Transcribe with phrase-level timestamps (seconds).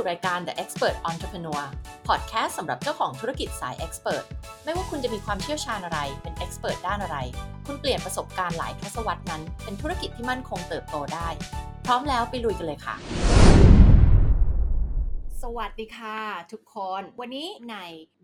[0.00, 1.62] สู่รายการ The Expert Entrepreneur
[2.08, 4.24] Podcast สำหรับเจ้าของธุรกิจสาย Expert
[4.64, 7.18] ไม่ว่าคุณจะมีความเชี่ยวชาญอะไร เป็น Expert ด้านอะไร
[7.66, 11.28] คุณเปลี่ยนประสบการณ์หลายทศวรรษนั้น เป็นธุรกิจที่มั่นคงเติบโตได้
[11.86, 12.96] พร้อมแล้วไปลุยกันเลยค่ะ
[15.42, 16.18] สวัสดีค่ะ
[16.52, 17.76] ทุกคน วันนี้ใน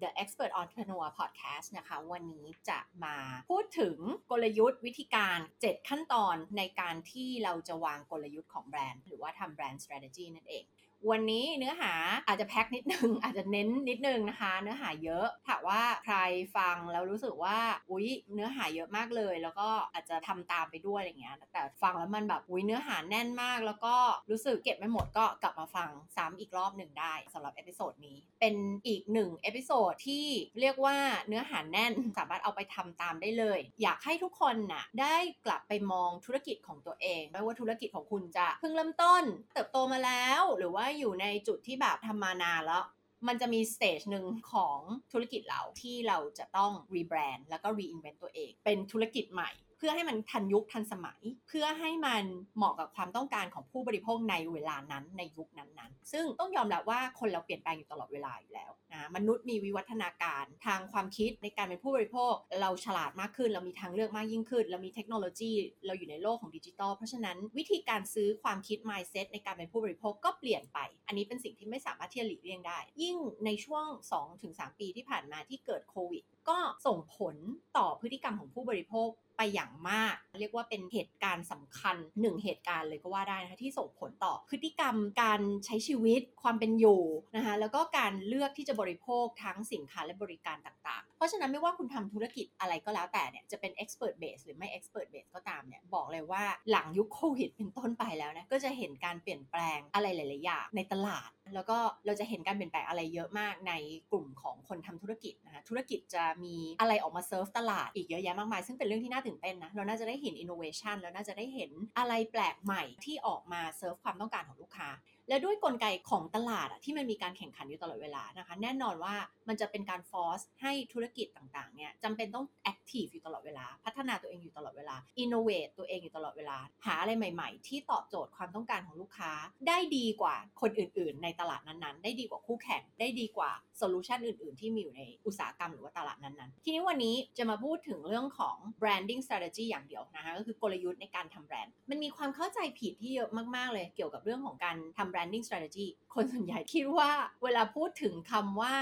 [0.02, 3.16] The Expert Entrepreneur Podcast นะคะ วันนี้จะมา
[3.51, 3.97] พูดถึง
[4.30, 10.65] กลยุทธ์วิธีการ 7 ขั้นตอนในการที่เราจะวางกลยุทธ์ของแบรนด์ หรือว่าทำแบรนด์ strategy นั่นเอง
[11.10, 11.92] วันนี้เนื้อหา
[12.27, 16.16] อาจจะแพ็คนิดนึง อาจจะแน่นนิดนึงนะคะ เนื้อหาเยอะถ้าว่าใคร
[16.56, 17.59] ฟังแล้วรู้สึกว่า
[17.91, 23.95] อุ๊ยเนื้อหาเยอะมากเลย แล้วก็อาจจะทำตามไปด้วยอะไรเงี้ยแต่ฟังแล้วมันแบบอุ๊ยเนื้อหาแน่นมาก แล้วก็
[24.30, 28.55] รู้สึกเก็บไม่หมดก็กลับมาฟังซ้ำอีกรอบหนึ่งได้สำหรับ episode นี้เป็น
[28.86, 30.27] อีกหนึ่ง episode ที่
[30.61, 30.97] เรียกว่า
[31.28, 35.16] เนื้อหาแน่นสามารถเอาไปทำตามได้เลย อยากให้ทุกคนน่ะได้
[35.47, 39.23] กลับไปมองธุรกิจของตัวเองไม่ว่าธุรกิจของคุณจะเพิ่งเริ่มต้น
[39.55, 42.84] เติบโตมาแล้วหรือว่าอยู่ในจุดที่แบบทำมานานแล้ว
[43.27, 44.78] มันจะมี stage หนึ่งของ
[45.12, 52.24] ธุรกิจเราที่เราจะต้อง rebrand แล้วก็ reinvent ตัวเอง เป็นธุรกิจใหม่ เพื่อให้มันทันยุคทันสมัย เพื่อให้มัน
[52.56, 65.52] เหมาะกับความต้องการของผู้บริโภคในเวลานั้นในยุคนั้นๆ ซึ่งต้องยอมรับว่าคนเราเปลี่ยนแปลงอยู่ตลอดเวลาอยู่แล้วนะมนุษย์มีวิวัฒนาการทางความคิดในการเป็นผู้บริโภค เราฉลาดมากขึ้น เรามีทางเลือกมากยิ่งขึ้น เรามีเทคโนโลยี
[65.86, 73.86] เราอยู่ในโลกของดิจิทัลเพราะฉะนั้นวิธีการซื้อความคิด mindset ในการเป็นผู้บริโภคก็เปลี่ยนไป อันนี้เป็นสิ่งที่ไม่สามารถที่จะหลีกเลี่ยงได้ ยิ่งในช่วง
[74.34, 77.36] 2-3 ปีที่ผ่านมาที่เกิดโควิด ก็ส่งผล
[77.77, 87.03] ต่อพฤติกรรมของผู้บริโภคไปอย่างมาก เรียกว่าเป็นเหตุการณ์สำคัญหนึ่งเหตุการณ์เลยก็ว่าได้นะคะที่ส่งผลต่อพฤติกรรมการใช้ชีวิตความเป็นอยู่
[87.37, 103.73] นะคะแล้วก็การเลือกที่จะบริโภคทั้งสินค้าและบริการต่าง ๆ เพราะฉะนั้นไม่ว่าคุณทำธุรกิจอะไรก็แล้วแต่เนี่ยจะเป็น expert base หรือไม่ expert base ก็ตามเนี่ยบอกเลยว่าหลังยุคโควิดเป็นต้นไปแล้วนะก็จะเห็นการเปลี่ยนแปลงอะไรหลายๆอย่างในตลาด แล้วก็เราจะเห็นการเปลี่ยนแปลงอะไรเยอะมากใน
[104.11, 114.88] กลุ่มของคนทำธุรกิจนะคะธุรกิจจะมีอะไรออกมาเซิร์ฟตลาดอีกเยอะแยะมากมายซึ่งเป็นเรื่องที่น่าตื่นเต้นนะเราน่าจะได้เห็นอินโนเวชันแล้วน่าจะได้เห็นอะไรแปลกใหม่ที่ออกมาเซิร์ฟความต้องการของลูกค้า
[115.28, 119.15] และด้วยกลไกของตลาดอะที่มันมีการแข่งขันอยู่ตลอดเวลานะคะ แน่นอนว่า
[119.49, 129.33] มันจะเป็นการ force ให้ธุรกิจต่างๆเนี่ยจำเป็นต้อง active อยู่ตลอดเวลา พัฒนาตัวเองอยู่ตลอดเวลา innovate ตัวเองอยู่ตลอดเวลา หาอะไรใหม่ ๆ ที่ตอบโจทย์ความต้องการของลูกค้า
[129.69, 147.11] ได้ดีกว่าคนอื่น ๆ ในตลาดนั้นๆ ได้ดีกว่าคู่แข่งได้ดีกว่าโซลูชันอื่น ๆ ที่มีอยู่ในอุตสาหกรรมหรือว่าตลาดนั้นๆ ทีนี้วันนี้จะมาพูดถึงเรื่องของ branding strategy อย่างเดียวนะคะก็คือกลยุทธ์ในการทำแบรนด์ มันมีความเข้าใจผิดที่เยอะมากๆ เลยเกี่ยวกับเรื่องของการทำ branding strategy คนส่วนใหญ่คิดว่า
[147.45, 148.75] เวลาพูดถึงคำว่า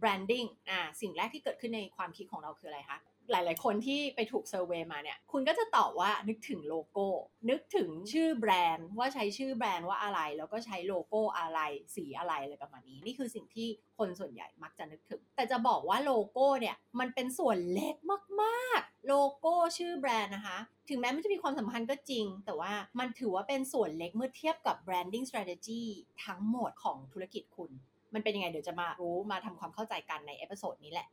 [0.00, 7.06] branding อ่าสิ่งแรกที่เกิดขึ้นในความคิดของเราคืออะไรคะหลาย ๆ คนที่ไปถูก survey มาเนี่ย คุณก็จะตอบว่านึกถึงโลโก้
[7.50, 11.60] นึกถึงชื่อแบรนด์ว่าใช้ชื่อแบรนด์ว่าอะไร แล้วก็ใช้โลโก้อะไร
[11.96, 17.96] สีอะไรอะไรประมาณนี้ นี่คือสิ่งที่คนส่วนใหญ่มักจะนึกถึง แต่จะบอกว่าโลโก้เนี่ย มันเป็นส่วนเล็ก
[18.42, 25.82] มาก ๆ โลโก้ชื่อแบรนด์นะคะ ถึงแม้มันจะมีความสัมพันธ์ก็จริง แต่ว่ามันถือว่าเป็นส่วนเล็กเมื่อเทียบกับ branding strategy
[26.24, 27.72] ทั้งหมดของธุรกิจคุณ
[28.14, 31.08] มันเป็นยังไงเดี๋ยวจะมารู้มาทำความเข้าใจกันใน episode นี้แหละ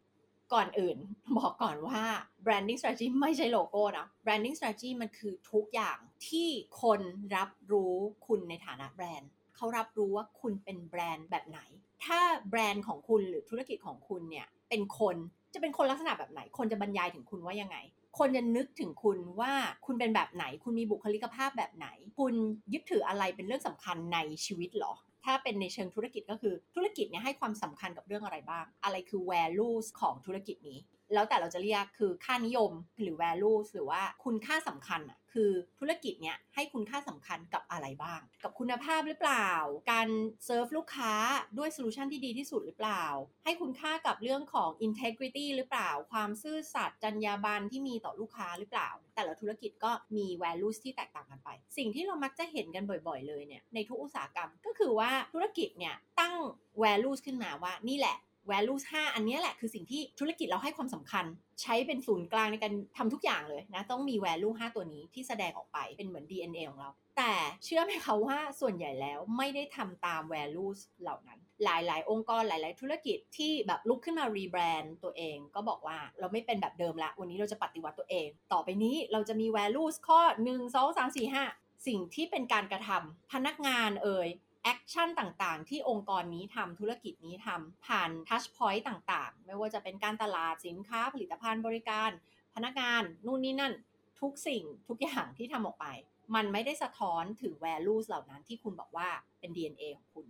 [0.53, 0.97] ก่อนอื่น
[1.37, 2.01] บอกก่อนว่า
[2.45, 6.49] branding strategy ไม่ใช่โลโก้นะ branding strategy มันคือทุกอย่างที่
[6.81, 7.01] คน
[7.35, 7.95] รับรู้
[8.27, 11.59] คุณในฐานะแบรนด์เขารับรู้ว่าคุณเป็นแบรนด์แบบไหน
[12.05, 15.16] ถ้าแบรนด์ของคุณหรือธุรกิจของคุณเนี่ยเป็นคน
[15.53, 17.77] จะเป็นคนลักษณะแบบไหน คนจะบรรยายถึงคุณว่ายังไง
[18.19, 19.53] คนจะนึกถึงคุณว่า
[19.85, 21.87] คุณเป็นแบบไหน คุณมีบุคลิกภาพแบบไหน
[22.17, 22.33] คุณ
[22.73, 24.93] ยึดถืออะไรเป็นเรื่องสำคัญในชีวิตหรอ
[25.25, 30.80] ถ้าเป็นในเชิงธุรกิจก็คือธุรกิจเนี่ยให้ความสำคัญกับเรื่องอะไรบ้าง อะไรคือ values ของธุรกิจนี้
[31.14, 32.72] แล้วแต่เราจะเรียกคือค่านิยม
[33.02, 39.50] หรือ value หรือว่าคุณค่าสำคัญอะคือธุรกิจเนี่ยให้คุณค่าสำคัญกับอะไรบ้าง กับคุณภาพหรือเปล่า
[39.92, 40.08] การ
[40.46, 41.14] เซิร์ฟลูกค้า
[41.58, 43.03] ด้วย solution ที่ดีที่สุดหรือเปล่า
[43.44, 56.35] ให้คุณค่ากับเรื่องของ integrity หรือเปล่า ความซื่อสัตย์จรรยาบรรณที่มีต่อลูกค้าหรือเปล่า แต่ละธุรกิจก็มี values ที่แตกต่างกันไป สิ่งที่เรามักจะเห็นกันบ่อยๆ เลยเนี่ยในทุกอุตสาหกรรมก็คือว่าธุรกิจเนี่ยตั้ง
[56.84, 58.17] values ขึ้นมาว่านี่แหละ
[58.51, 61.25] values 5 อันนี้แหละคือสิ่งที่ธุรกิจเราให้ความสำคัญ
[61.61, 67.34] ใช้เป็นศูนย์กลางในการทำทุกอย่างเลยนะ ต้องมี value 5 ตัวนี้ที่แสดงออกไปเป็นเหมือน DNA ของเรา แต่
[67.66, 81.35] เชื่อไหมคะว่าส่วนใหญ่แล้วไม่ได้ทำตาม values เหล่านั้น หลายๆ องค์กรหลาย ๆ ธุรกิจที่แบบลุกขึ้นมารีแบรนด์ตัวเอง ก็บอกว่าเราไม่เป็นแบบเดิมละ วันนี้เราจะปฏิวัติตัวเอง ต่อไปนี้เราจะมี values ข้อ 1 2 3 4
[81.35, 84.28] 5 สิ่งที่เป็นการกระทำพนักงานเอ่ย
[84.64, 92.09] action ต่างๆ ที่องค์กรนี้ทำธุรกิจนี้ทำผ่าน touchpoint ต่างๆ ไม่ว่าจะเป็นการตลาดสินค้าผลิตภัณฑ์บริการ
[92.56, 93.73] พนักงานนู่นนี่นั่น
[94.22, 95.88] ทุกสิ่งทุกอย่างที่ทำออกไป
[96.35, 99.09] มันไม่ได้สะท้อนถึง values เหล่านั้นที่คุณบอกว่า
[99.40, 100.26] เป็น DNA ของคุณ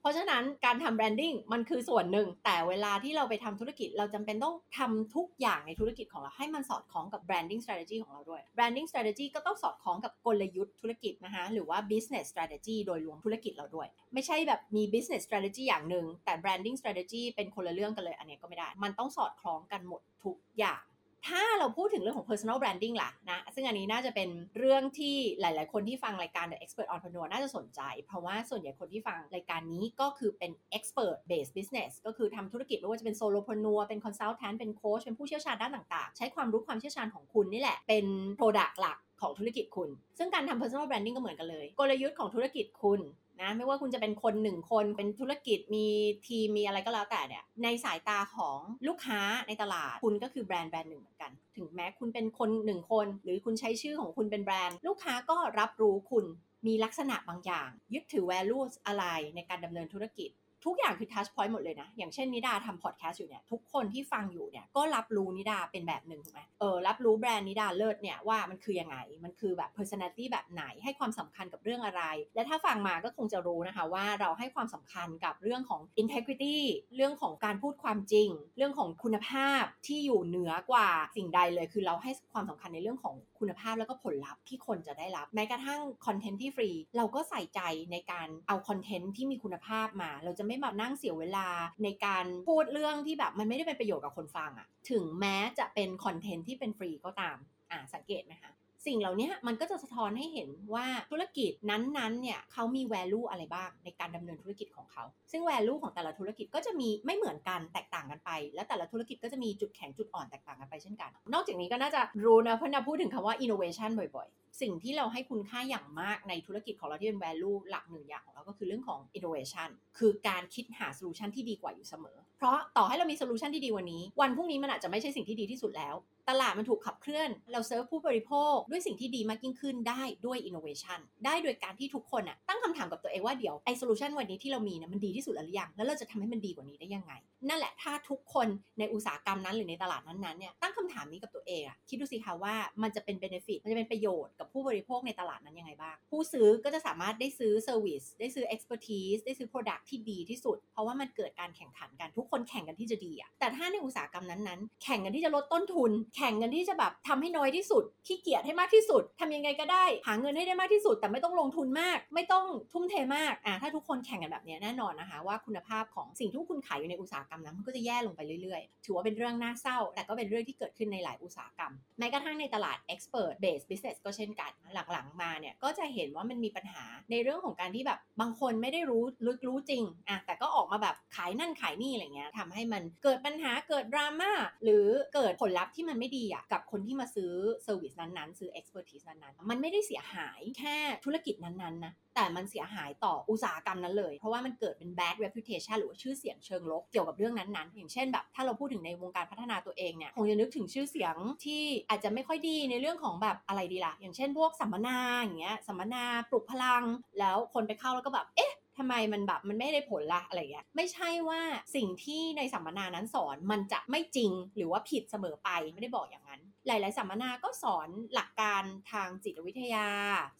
[0.00, 14.82] เพราะฉะนั้นการทำ branding มันคือส่วนหนึ่ง แต่เวลาที่เราไปทำธุรกิจ เราจำเป็นต้องทำทุกอย่างในธุรกิจของเราให้มันสอดคล้องกับ branding strategy ของเราด้วย branding strategy ก็ต้องสอดคล้องกับกลยุทธ์ธุรกิจนะคะหรือว่า business strategy โดยรวมธุรกิจเราด้วย ไม่ใช่แบบมี
[14.92, 20.82] business strategy อย่างหนึ่งแต่ branding strategy เป็นคนละเรื่องกันเลยอันนี้ก็ไม่ได้ มันต้องสอดคล้องกันหมดทุกอย่าง
[21.28, 24.28] ถ้าเราพูดถึงเรื่องของ personal branding ล่ะนะ ซึ่งอันนี้น่าจะเป็น
[24.58, 34.70] เรื่องที่หลาย ๆ คนที่ฟังรายการ The Expert Entrepreneur น่าจะสนใจ เพราะว่าส่วนใหญ่คนที่ฟังรายการนี้ก็คือเป็น expert based business ก็คือทำธุรกิจไม่ว่าจะเป็น solopreneur เป็น consultant เป็น
[34.80, 38.04] coach เป็นผู้เชี่ยวชาญด้านต่าง ๆ ใช้ความรู้ความเชี่ยวชาญของคุณนี่แหละ เป็น
[38.40, 43.00] product หลักของธุรกิจคุณ ซึ่งการทำ personal branding ก็เหมือนกันเลย กลยุทธ์ของธุรกิจคุณ
[43.40, 45.86] นะไม่ว่าคุณจะเป็นคนหนึ่งคนเป็นธุรกิจมี
[46.26, 48.58] ทีมมีอะไรก็แล้วแต่เนี่ยในสายตาของ
[48.88, 56.24] ลูกค้าในตลาดคุณก็คือแบรนด์แบรนด์หนึ่งเหมือนกัน ถึงแม้คุณเป็นคนหนึ่งคน หรือคุณใช้ชื่อของคุณเป็นแบรนด์ ลูกค้าก็รับรู้คุณ
[56.66, 59.04] มีลักษณะบางอย่าง ยึดถือ values อะไร
[59.34, 60.30] ในการดำเนินธุรกิจ
[60.64, 72.02] ทุกอย่างคือทัชพอยต์หมดเลยนะ อย่างเช่นนิดาทำพอดแคสต์อยู่เนี่ยทุกคนที่ฟังอยู่เนี่ยก็รับรู้นิดาเป็นแบบหนึ่งถูกไหมเออรับรู้แบรนด์นิดาเลิศเนี่ยว่ามันคือยังไง มันคือแบบ personality แบบไหนให้ความสำคัญกับเรื่องอะไร
[72.34, 76.58] และถ้าฟังมาก็คงจะรู้นะคะว่าเราให้ความสำคัญกับเรื่องของ integrity
[76.96, 87.60] เรื่องของการพูดความจริง เรื่องของคุณภาพที่อยู่เหนือกว่าสิ่งใดเลย คือเราให้ความสำคัญในเรื่องของคุณภาพแล้วก็ผลลัพธ์ที่คนจะได้รับแม้กระทั่งคอนเทนต์ที่ฟรีเราก็ใส่ใจ
[87.92, 91.48] ในการเอาคอนเทนต์ที่มีคุณภาพมาเราจะไม่มานั่งเสียเวลา
[91.84, 97.36] ในการพูดเรื่องที่แบบมันไม่ได้เป็นประโยชน์กับคนฟังอะถึงแม้จะเป็นคอนเทนต์ที่เป็นฟรีก็ตาม
[97.70, 98.52] อ่าสังเกตไหมคะ
[98.86, 114.28] สิ่งเหล่านี้มันก็จะสะท้อนให้เห็นว่าธุรกิจนั้นๆ เนี่ยเขามี value อะไรบ้างในการดำเนินธุรกิจของเขา ซึ่ง value ของแต่ละธุรกิจก็จะมีไม่เหมือนกันแตกต่างกันไป และแต่ละธุรกิจก็จะมีจุดแข็งจุดอ่อนแตกต่างกันไปเช่นกัน นอกจากนี้ก็น่าจะรู้นะเพราะนาพูดถึงคำว่า innovation บ่อย
[114.60, 119.68] สิ่งที่เราให้คุณค่าอย่างมากในธุรกิจของเราที่เป็น value หลักหนึ่งอย่างของเราก็คือเรื่องของ innovation
[119.98, 125.94] คือการคิดหา solution ที่ดีกว่าอยู่เสมอ เพราะต่อให้เรามี solution ที่ดีวันนี้ วันพรุ่งนี้มันอาจจะไม่ใช่สิ่งที่ดีที่สุดแล้ว
[126.30, 137.12] ตลาดมันถูกขับเคลื่อน เราเซิร์ฟผู้บริโภคด้วยสิ่งที่ดีมากยิ่งขึ้นได้ด้วย innovation ได้โดยการที่ทุกคนอะตั้งคำถามกับตัวเองว่าเดี๋ยวไอ้ solution วันนี้ที่เรามีเนี่ยมันดีที่สุดหรือยังแล้วเราจะทำให้มันดีกว่านี้ได้ยังไง
[137.48, 138.48] นั่นแหละถ้าทุกคน
[138.78, 165.18] ในอุตสาหกรรมนั้นหรือในตลาดนั้นๆเนี่ยตั้งคำถามนี้กับตัวเองอะคิดดูสิคะว่ามันจะเป็น benefit มันจะเป็นประโยชน์กับผู้บริโภคในตลาดนั้นยังไงบ้าง ผู้ซื้อก็จะสามารถได้ซื้อ service ได้ซื้อ expertise ได้ซื้อ product ที่ดีที่สุด เพราะว่ามันเกิดการแข่งขันกันทุกคนแข่งกันที่จะดีอะแต่ถ้าในอุตสาหกรรมนั้นๆ แข่งกันที่จะลดต้นทุน แข่งกันที่จะแบบทำให้น้อยที่สุดขี้เกียจให้มากที่สุดทำยังไงก็ได้ หาเงินให้ได้มากที่สุด แต่ไม่ต้องลงทุนมาก ไม่ต้องทุ่มเทมากอ่าถ้าทุกคนแข่งกันแบบนี้แน่นอนนะคะ
[165.26, 174.52] ว่าคุณภาพของสิ่งที่คุณขายอยู่ในอุตสาหกรรมนั้นมันก็จะแย่ลงไปเรื่อยๆ ถือว่าเป็นเรื่องน่าเศร้า แต่ก็เป็นเรื่องที่เกิดขึ้นในหลายอุตสาหกรรมแม้กระทั่งในตลาด expert based business ก็เช่นกัน
[174.92, 184.32] หลังๆมาเนี่ยก็จะเห็นว่ามันมีปัญหาในเรื่องของการที่แบบบางคนไม่ได้รู้ลึกรู้จริงอะแต่ก็ออกมาแบบขายนั่นขายนี่อะไรเงี้ยทำให้มันเกิดปัญหาเกิดดราม่า
[184.64, 187.32] หรือเกิดผลลัพธ์ที่มันไม่ดีอะกับคนที่มาซื้อ
[187.64, 201.14] เซอร์วิสนั้นๆ ซื้อ expertise นั้นๆ มันไม่ได้เสียหายแค่ธุรกิจนั้นๆนะ แต่มันเสียหายต่ออุตสาหกรรมนั้นเลย เพราะว่ามันเกิดเป็น bad reputation หรือว่าชื่อเสียงเชิงลบเกี่ยวกับเรื่องนั้นๆ อย่างเช่นแบบ ถ้าเราพูดถึงในวงการพัฒนาตัวเองเนี่ยคงจะนึกถึงชื่อเสียง
[201.44, 206.84] ที่อาจจะไม่ค่อยดีในเรื่องของแบบอะไรดีล่ะ อย่างเช่นพวกสัมมนาอย่างเงี้ยสัมมนาปลุกพลัง
[207.18, 211.40] แล้วคนไปเข้าแล้วก็แบบเอ๊ะทำไมมันแบบมันไม่ได้ผลละอะไรเงี้ยไม่ใช่ว่า
[211.76, 218.62] สิ่งที่ในสัมมนานั้นสอนมันจะไม่จริงหรือว่าผิดเสมอไปไม่ได้บอกอย่างนั้นหลาย ๆ สัมมนาก็สอนหลักการ
[218.92, 219.88] ทางจิตวิทยา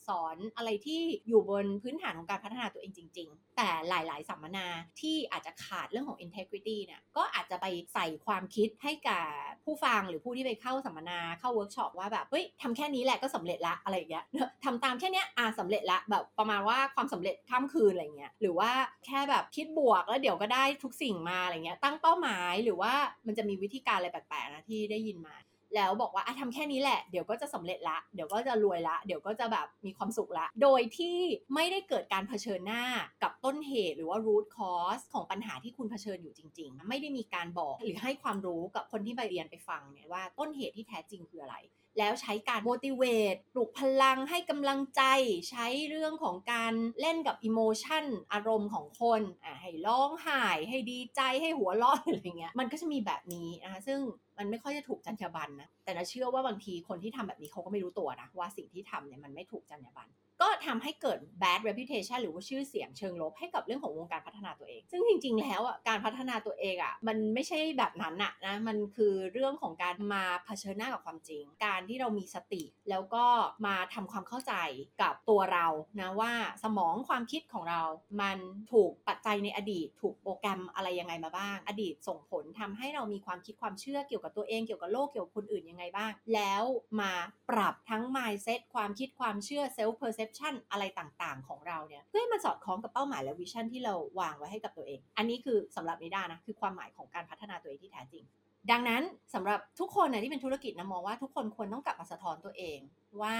[0.08, 4.66] สอนอะไรที่อยู่บนพื้นฐานของการพัฒนาตัวเองจริง ๆ แต่หลาย ๆ สัมมนา
[5.00, 9.24] ที่อาจจะขาดเรื่องของ integrity เนี่ยก็อาจจะไปใส่ความคิดให้กับ
[9.64, 14.24] ผู้ฟังหรือผู้ที่ไปเข้าสัมมนาเข้าเวิร์กช็อปว่าแบบเฮ้ยทำแค่นี้แหละก็สำเร็จละอะไรอย่างเงี้ย
[14.64, 18.70] ทำตามแค่นี้อ่าสำเร็จละแบบประมาณว่าความสำเร็จข้ามคืนอะไรเงี้ยหรือว่า
[19.06, 22.92] แค่แบบคิดบวกแล้วเดี๋ยวก็ได้ทุกสิ่งมาอะไรเงี้ยตั้งเป้าหมายหรือว่า
[23.26, 25.36] มันจะมีวิธีการอะไรแปลกๆนะที่ได้ยินมา
[25.76, 31.16] แล้วบอกว่าทำแค่นี้แหละ เดี๋ยวก็จะสำเร็จละ เดี๋ยวก็จะรวยละ เดี๋ยวก็จะแบบมีความสุขละ โดยที่
[31.54, 32.84] ไม่ได้เกิดการเผชิญหน้า
[33.22, 41.56] กับต้นเหตุหรือว่า root cause ของปัญหาที่คุณเผชิญอยู่จริง ๆ ไม่ได้มีการบอกหรือให้ความรู้กับคนที่ไปเรียนไปฟังเนี่ยว่าต้นเหตุที่แท้จริงคืออะไร
[41.98, 45.02] แล้วใช้การ motivate ปลุกพลังให้กำลังใจ
[45.50, 54.00] ใช้เรื่องของการเล่นกับ emotion อารมณ์ของคนอะให้ร้องไห้ให้ดีใจให้หัวเราะอะไรเงี้ยมันก็จะมีแบบนี้นะคะซึ่ง
[54.38, 60.10] มันไม่ค่อยจะถูกจรรยาบรรณนะแต่นะเชื่อว่าบางทีคนที่ทำแบบนี้เขาก็ไม่รู้ตัวนะว่าสิ่งที่ทำเนี่ยมันไม่ถูกจรรยาบรรณ
[60.42, 73.24] ก็ทำให้เกิด bad reputation หรือว่าชื่อเสียงเชิงลบให้กับเรื่องของวงการพัฒนาตัวเอง ซึ่งจริง ๆ แล้วอะการพัฒนาตัวเองอะมันไม่ใช่แบบนั้นอะนะมันคือเรื่องของการมาเผชิญหน้ากับความจริง การที่เรามีสติ แล้วก็
[73.66, 74.54] มาทำความเข้าใจ
[75.02, 75.66] กับตัวเรา
[76.00, 76.32] นะว่า
[76.62, 77.82] สมองความคิดของเรา
[78.20, 78.38] มัน
[78.72, 86.64] ถูกปัจจัยในอดีต ถูกโปรแกรมอะไรยังไงมาบ้าง อดีตส่งผลทำให้เรามีความคิดความเชื่อเกี่ยวกับตัวเองเกี่ยวกับโลกเกี่ยวกับคนอื่นยังไงบ้าง แล้ว
[87.00, 87.12] มา
[87.50, 90.28] ปรับทั้ง mindset ความคิดความเชื่อ self perception
[90.72, 98.24] อะไรต่างๆ ของเราเนี่ยเพื่อให้มันสอดคล้องกับเป้าหมายและวิชั่นที่เราวางไว้ให้กับตัวเอง อันนี้คือสำหรับนิดานะคือความหมายของการพัฒนาตัวเองที่แท้จริง
[98.70, 99.02] ดังนั้น
[99.34, 102.78] สำหรับทุกคนนะที่เป็นธุรกิจนะมองว่าทุกคนควรต้องกลับมาสะท้อนตัวเอง
[103.22, 103.36] ว่า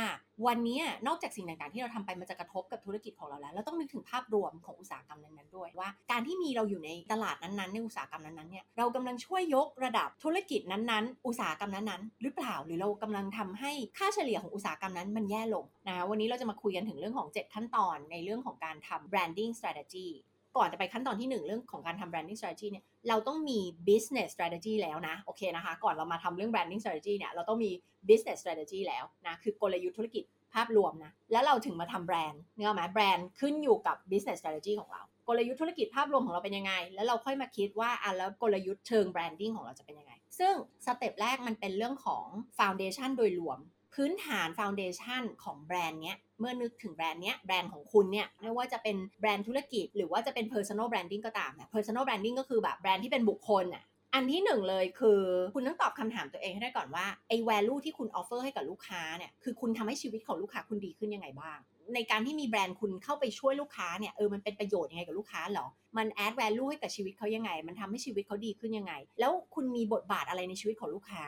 [0.47, 20.09] วันนี้นอกจากสิ่งต่างๆ ที่เราทำไปมันจะกระทบกับธุรกิจของเราแล้วเราต้องนึกถึงภาพรวมของอุตสาหกรรมนั้นๆด้วยว่า การที่มีเราอยู่ในตลาดนั้นๆในอุตสาหกรรมนั้นๆเนี่ยเรากำลังช่วยยกระดับธุรกิจนั้นๆ อุตสาหกรรมนั้นๆ หรือเปล่าหรือเรากำลังทำให้ค่าเฉลี่ยของอุตสาหกรรมนั้นมันแย่ลงนะวันนี้เราจะมาคุยกันถึงเรื่องของ 7 ขั้นตอนในเรื่องของการทำ branding strategy
[20.57, 27.71] ก่อนจะไปขั้นตอนที่ 1 เรื่องของการทำ branding strategy เนี่ยเราต้องมี business strategy แล้วนะโอเคนะคะ ก่อนเรามาทำเรื่อง branding strategy เนี่ยเราต้องมี
[28.09, 40.54] business strategy แล้วนะคือกลยุทธ์ธุรกิจภาพรวมนะแล้วเราถึงมาทำแบรนด์เนื้อไหมแบรนด์ขึ้นอยู่กับ business strategy ของเรากลยุทธ์ธุรกิจภาพรวมของเราเป็นยังไง แล้วเราค่อยมาคิดว่าอะแล้วกลยุทธ์เชิง branding ของเราจะเป็นยังไง ซึ่ง
[40.87, 42.25] step แรกมันเป็นเรื่องของ
[42.59, 43.59] foundation โดยรวม
[43.95, 55.21] พื้นฐาน foundation ของแบรนด์เนี้ยเมื่อนึกถึงแบรนด์เนี้ยแบรนด์ของคุณเนี่ยไม่ว่าจะเป็นแบรนด์ธุรกิจ หรือว่าจะเป็น personal branding ก็ตามเนี่ย personal branding ก็คือแบบแบรนด์ที่เป็นบุคคลน่ะอันที่หนึ่งเลยคือ
[55.55, 61.59] คุณต้องตอบคำถามตัวเองให้ได้ก่อนว่าไอ้ value ที่คุณ offer ให้กับลูกค้าเนี่ยคือคุณทำให้ชีวิตของลูกค้าคุณดีขึ้นยังไงบ้าง
[61.95, 65.67] ในการที่มีแบรนด์คุณเข้าไปช่วยลูกค้าเนี่ยเออมันเป็นประโยชน์ยังไงกับลูกค้าหรอ
[65.97, 71.23] มัน add value ให้กับชีวิตเขายังไง มันทำให้ชีวิตเขาดีขึ้นยังไง แล้วคุณมีบทบาทอะไรในชีวิตของลูกค้า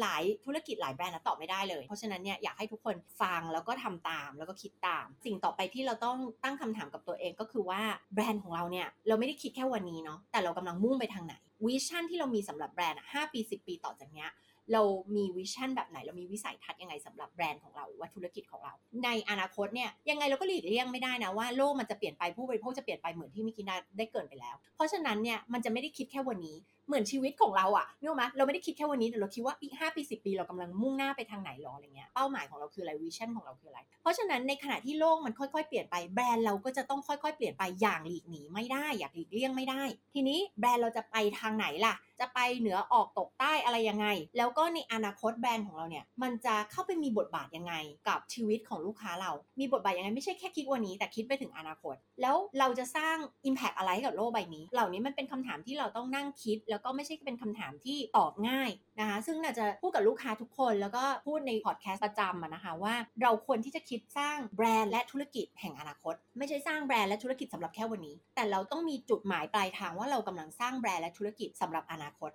[0.00, 7.80] หลายธุรกิจหลายแบรนด์นะตอบไม่ได้เลย เพราะฉะนั้นเนี่ยอยากให้ทุกคนฟังแล้วก็ทำตามแล้วก็คิดตาม สิ่งต่อไปที่เราต้องตั้งคำถามกับตัวเองก็คือว่า
[8.14, 11.34] แบรนด์ของเราเนี่ยเราไม่ได้คิดแค่วันนี้เนาะแต่เรากำลังมุ่งไปทางไหน
[11.66, 14.30] vision ที่เรามีสำหรับแบรนด์ห้าปี 10 ปีต่อจากเนี้ย
[14.72, 14.82] เรา
[15.16, 18.74] มี vision แบบไหน เรามีวิสัยทัศน์ยังไงสำหรับแบรนด์ของเราว่าธุรกิจของเรา
[19.04, 39.82] ในอนาคตเนี่ยยังไงเราก็หลีกเลี่ยงไม่ได้นะว่าโลกมันจะเปลี่ยนไปผู้บริโภคจะเปลี่ยนไปเหมือนที่มิกิได้เกริ่นไปแล้ว เพราะฉะนั้นเนี่ยมันจะไม่ได้คิดแค่วันนี้เหมือนชีวิตของเราอะนึกออกไหมเราไม่ได้คิดแค่วันนี้แต่เราคิดว่าอีกห้าปีสิบปีเรากำลังมุ่งหน้าไปทางไหนหรออะไรเงี้ยเป้าหมายของเราคืออะไร vision ของเราคืออะไร เพราะฉะนั้นในขณะที่โลกมันค่อยๆเปลี่ยนไปแบรนด์เราก็จะต้องค่อยๆเปลี่ยนไปอย่างหลีกหนีไม่ได้อย่างหลีกเลี่ยงไม่ได้
[40.14, 47.74] ทีนี้แบรนด์เราจะไปทางไหนล่ะ จะไปเหนือออกตกใต้อะไรยังไง แล้วก็ในอนาคตแบรนด์ของเราเนี่ย มันจะเข้าไปมีบทบาทยังไง
[48.08, 53.16] กับชีวิตของลูกค้าเรา มีบทบาทยังไงไม่ใช่แค่คิดวันนี้แต่คิดไปถึงอนาคต แล้วเราจะสร้าง
[53.48, 72.30] Impact อะไรให้กับโลกใบนี้ เหล่านี้มันเป็นคำถามที่เราต้องนั่งคิด แล้วก็ไม่ใช่เป็นคำถามที่ตอบง่ายนะคะ ซึ่งน่าจะพูดกับลูกค้าทุกคน แล้วก็พูดในพอดแคสต์ประจำนะคะว่าเราควรที่จะคิดสร้างแบรนด์และธุรกิจแห่งอนาคต ไม่ใช่สร้างแบรนด์และธุรกิจสำหรับแค่วันนี้ แต่เราต้องมีจุดหมายปลายทางว่าเรากำลังสร้างแบรนด์และธุรกิจสำหรับอนาคต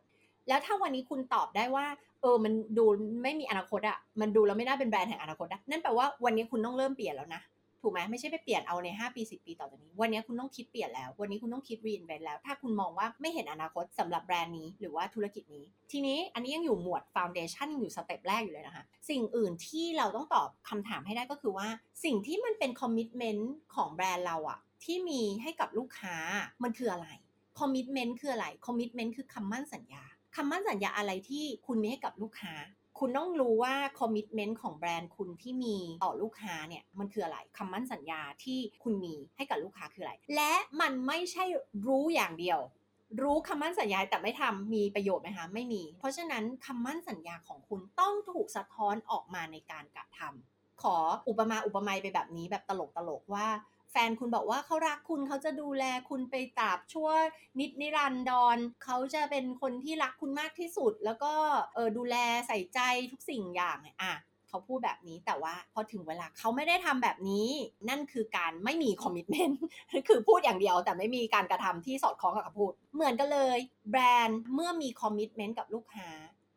[0.48, 1.86] แล้วถ้าวันนี้คุณตอบได้ว่า
[2.22, 2.86] เออมันดู
[3.24, 7.42] ไม่มีอนาคตอะมันดูแล้วไม่น่าเป็นแบรนด์แห่งอนาคตอะนั่นแปลว่าวันนี้คุณต้องเริ่มเปลี่ยนแล้วนะ
[7.82, 21.68] ถูกไหมไม่ใช่ไปเปลี่ยนเอาใน 5 ปี 10 ปีต่อจากนี้ วันนี้คุณต้องคิดเปลี่ยนแล้ว วันนี้คุณต้องคิด reinvent แล้ว ถ้าคุณมองว่าไม่เห็นอนาคตสำหรับแบรนด์นี้หรือว่าธุรกิจนี้ ทีนี้อันนี้ยังอยู่หมวด foundation ยังอยู่สเต็ปแรกอยู่เลยนะคะ สิ่งอื่นที่เราต้องตอบคำถามให้ได้ก็คือว่า
[22.04, 23.44] สิ่งที่มันเป็น commitment
[23.76, 26.16] ของแบรนด์เราอะที่มีให้กับลูกค้า
[26.64, 27.08] มันคืออะไร
[27.60, 30.04] commitment คืออะไร commitment คือคำมั่นสัญญา
[30.36, 32.54] คำมั่นสัญญาอะไรที่คุณมีให้กับลูกค้า
[33.00, 41.44] คุณต้องรู้ว่า commitment ของแบรนด์คุณที่มีต่อลูกค้าเนี่ยมันคืออะไรคำมั่นสัญญาที่คุณมีให้กับลูกค้าคืออะไร และมันไม่ใช่
[41.88, 42.60] รู้อย่างเดียว
[43.22, 50.96] รู้คำมั่นสัญญาแต่ไม่ทำมีประโยชน์ไหมคะไม่มี เพราะฉะนั้นคำมั่นสัญญาของคุณต้องถูกสะท้อนออกมาในการกระทำขอ
[51.28, 53.48] อุปมาอุปไมยไปแบบนี้แบบตลกตลกว่า
[53.92, 57.10] แฟนคุณบอกว่าเขารักคุณเขาจะดูแลคุณไปตราบชั่ว
[57.60, 61.34] นิดนิรันดรเขาจะเป็นคนที่รักคุณมากที่สุด แล้วก็
[61.74, 62.16] เออดูแล
[62.48, 62.80] ใส่ใจ
[63.12, 64.16] ทุกสิ่งอย่างอะ
[64.50, 67.48] เขาพูดแบบนี้แต่ว่าพอถึงเวลาเขาไม่ได้ทำแบบนี้
[67.90, 69.62] นั่นคือการไม่มี commitment
[70.08, 73.58] คือพูดอย่างเดียวแต่ไม่มีการกระทำที่สอดคล้องกับคำพูด เหมือนกันเลย
[73.92, 76.10] แบรนด์เมื่อมี commitment กับลูกค้า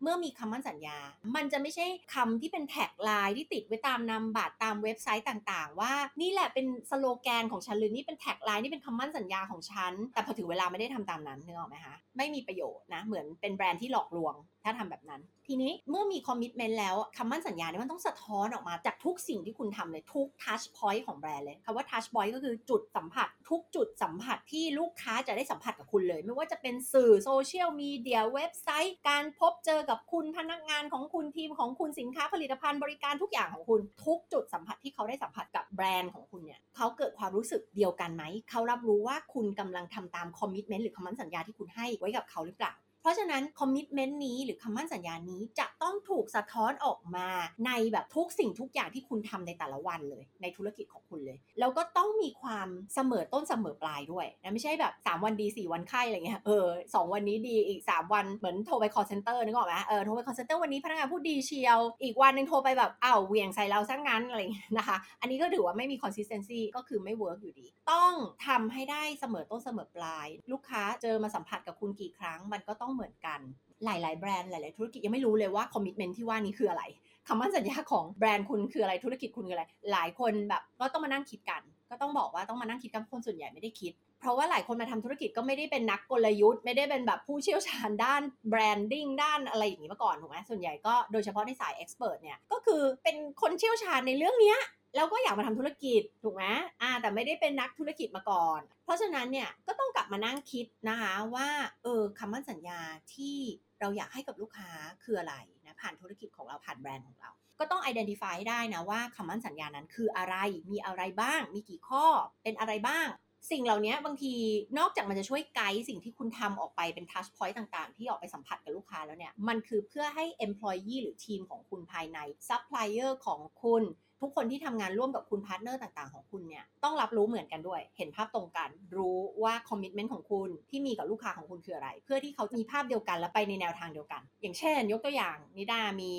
[0.02, 0.98] เมื่อมีคำมั่นสัญญา
[1.36, 23.28] มันจะไม่ใช่คำที่เป็น tagline ที่ติดไว้ตามนามบัตรตามเว็บไซต์ต่างๆ ว่านี่แหละเป็นสโลแกนของฉันหรือนี่เป็น tagline นี่เป็นคำมั่นสัญญาของฉัน แต่พอถึงเวลาไม่ได้ทำตามนั้นนึกออกไหมคะไม่มีประโยชน์นะเหมือนเป็นแบรนด์ที่หลอกลวง ถ้าทำแบบนั้น ทีนี้เมื่อมี commitment แล้วคำมั่นสัญญาเนี่ยมันต้องสะท้อนออกมาจากทุกสิ่งที่คุณทำเลยทุก touchpoint ของแบรนด์เลยคำว่า touchpoint ก็คือจุดสัมผัส
[23.50, 47.28] ทุกจุดสัมผัสที่ลูกค้าจะได้สัมผัสกับคุณเลย ไม่ว่าจะเป็นสื่อโซเชียลมีเดียเว็บไซต์ การพบเจอกับคุณพนักงานของคุณทีมของคุณสินค้าผลิตภัณฑ์บริการทุกอย่างของคุณ ทุกจุดสัมผัสที่เขาได้สัมผัสกับแบรนด์ของคุณเนี่ยเขาเกิดความรู้สึกเดียวกันไหมเขารับรู้ว่าคุณกำลังทำตาม commitment หรือคำมั่นสัญญาที่คุณให้ไว้กับเขาหรือเปล่า เพราะฉะนั้น commitment นี้หรือคำมั่นสัญญานี้จะต้องถูกสะท้อนออกมา
[47.66, 64.96] ในแบบทุกสิ่งทุกอย่างที่คุณทำในแต่ละวันเลย ในธุรกิจของคุณเลย แล้วก็ต้องมีความเสมอต้นเสมอปลายด้วยนะไม่ใช่แบบ 3 วันดี 4 วันไข้อะไรเงี้ยเออสองวันนี้ดีอีก 3 วันเหมือนโทรไป call center นึกออกไหมเออโทรไป call center วันนี้พนักงานพูดดีเชียว อีกวันหนึ่งโทรไปแบบอ้าวเหวี่ยงใส่เราซะงั้นอะไรเงี้ยนะคะ
[65.20, 68.12] อันนี้ก็ถือว่าไม่มี consistency ก็คือไม่ work อยู่ดี ต้อง
[68.46, 73.40] ทำให้ได้เสมอต้นเสมอปลาย ลูกค้าเจอมาสัมผัสกับคุณกี่ครั้งมันก็ต้องเหมือนกัน
[73.84, 76.84] หลาย ๆ แบรนด์หลาย ๆ ธุรกิจยังไม่รู้เลยว่า commitment ที่ว่านี้คืออะไร
[77.28, 94.58] คำมั่นสัญญาของแบรนด์คุณคืออะไรธุรกิจคุณคืออะไร หลายคนแบบก็ต้องมานั่งคิดกัน ก็ต้องบอกว่าต้องมานั่งคิดกันคนส่วนใหญ่ไม่ได้คิด เพราะว่าหลายคนมาทำธุรกิจก็ไม่ได้เป็นนักกลยุทธ์ไม่ได้เป็นแบบผู้เชี่ยวชาญด้าน branding ด้านอะไรอย่างนี้มาก่อนถูกไหมส่วนใหญ่ก็โดยเฉพาะในสาย expert เนี่ยก็คือเป็นคนเชี่ยวชาญในเรื่องเนี้ย
[94.94, 96.44] แล้วก็อยากมาทำธุรกิจถูกไหม
[96.82, 101.48] อ่า แต่ไม่ได้เป็นนักธุรกิจมาก่อน เพราะฉะนั้นเนี่ยก็ต้องกลับมานั่งคิดนะคะว่า
[101.82, 102.80] เออคำมั่นสัญญา
[103.14, 103.36] ที่
[103.80, 104.70] เราอยากให้กับลูกค้า
[105.04, 107.30] คืออะไรนะผ่านธุรกิจของเราผ่านแบรนด์ของเรา
[107.60, 110.36] ก็ต้อง identify ให้ได้นะว่าคำมั่นสัญญานั้นคืออะไร
[110.72, 112.04] มีอะไรบ้าง มีกี่ข้อ
[112.42, 113.06] เป็นอะไรบ้าง
[113.50, 114.34] สิ่งเหล่านี้บางที
[114.78, 122.18] นอกจากมันจะช่วยไกด์สิ่งที่คุณทำออกไปเป็น touch point ต่างๆ ที่ออกไปสัมผัสกับลูกค้าแล้วเนี่ยมันคือเพื่อให้ employee หรือทีมของคุณภายใน
[122.48, 123.82] supplier ของคุณ
[124.20, 136.12] ทุกคนที่ทำงานร่วมกับคุณพาร์ทเนอร์ต่างๆของคุณเนี่ยต้องรับรู้เหมือนกันด้วย เห็นภาพตรงกัน รู้ว่า commitment ของคุณที่มีกับลูกค้าของคุณคืออะไร เพื่อที่เขาจะมีภาพเดียวกันและไปในแนวทางเดียวกัน อย่างเช่น ยกตัวอย่างนิดามี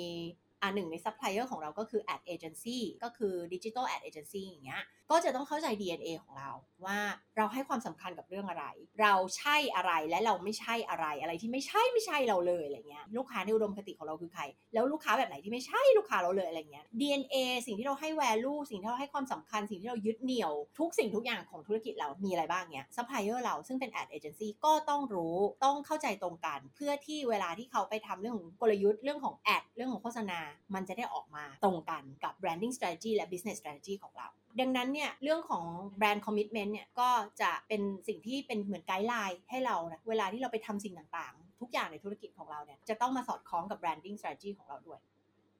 [0.62, 6.50] อ่าหนึ่งในซัพพลายเออร์ของเราก็คือ ad agency ก็คือ digital ad agency อย่างเงี้ย ก็จะต้องเข้าใจ DNA ของเรา
[6.84, 6.98] ว่า
[7.36, 8.64] เราให้ความสำคัญกับเรื่องอะไร
[9.00, 14.42] เราใช่อะไรและเราไม่ใช่อะไรอะไรที่ไม่ใช่ไม่ใช่เราเลยอะไรเงี้ยลูกค้าในอุดมคติของเราคือใคร
[14.74, 17.36] แล้วลูกค้าแบบไหนที่ไม่ใช่ลูกค้าเราเลยอะไรเงี้ย DNA
[17.66, 30.40] สิ่งที่เราให้ value สิ่งที่เราให้ความสำคัญสิ่งที่เรายึดเหนี่ยว ทุกสิ่งทุกอย่างของธุรกิจเรามีอะไรบ้างเนี้ยซัพพลายเออร์เราซึ่งเป็น ad agency ก็ต้องรู้ต้องเข้าใจตรงกัน เพื่อที่เวลาที่เขาไปทำเรื่องของกลยุทธ์เรื่องของ ad เรื่องของโฆษณา
[30.74, 34.28] มันจะได้ออกมาตรงกันกับ branding strategy และ business strategy ของเรา
[34.60, 35.64] ดังนั้นเนี่ยเรื่องของ
[35.98, 37.08] brand commitment เนี่ยก็
[37.40, 45.00] จะเป็นสิ่งที่เป็นเหมือน guideline ให้เรานะเวลาที่เราไปทำสิ่งต่างๆ ทุกอย่างในธุรกิจของเราเนี่ยจะต้องมาสอดคล้องกับ branding strategy ของเราด้วย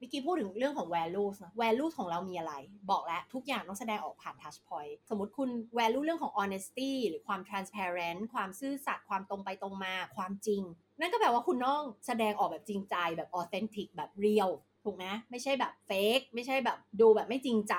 [0.01, 2.53] เมื่อกี้พูดถึงเรื่องของ values นะ values ของเรามีอะไร
[2.91, 10.61] บอกแล้วทุกอย่างต้องแสดงออกผ่าน touch point สมมติคุณ value เรื่องของ honesty หรือความ transparent ความซื่อสัตย์ความตรงไปตรงมา ความจริง
[10.99, 14.51] นั่นก็แปลว่าคุณต้องแสดงออกแบบจริงใจแบบ authentic แบบ real
[14.83, 17.75] ถูกไหมไม่ใช่แบบ fake ไม่ใช่แบบดูแบบไม่จริงใจ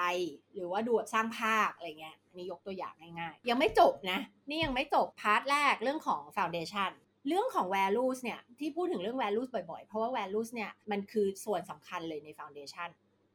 [0.54, 6.90] หรือว่าดูแบบสร้างภาพอะไรเงี้ยอันนี้ยกตัวอย่างง่ายๆ ยังไม่จบนะ นี่ยังไม่จบ part แรกเรื่องของ foundation
[7.28, 12.88] เรื่องของ values เนี่ยที่พูดถึงเรื่อง values บ่อยๆ เพราะว่า values เนี่ยมันคือส่วนสำคัญเลยใน foundation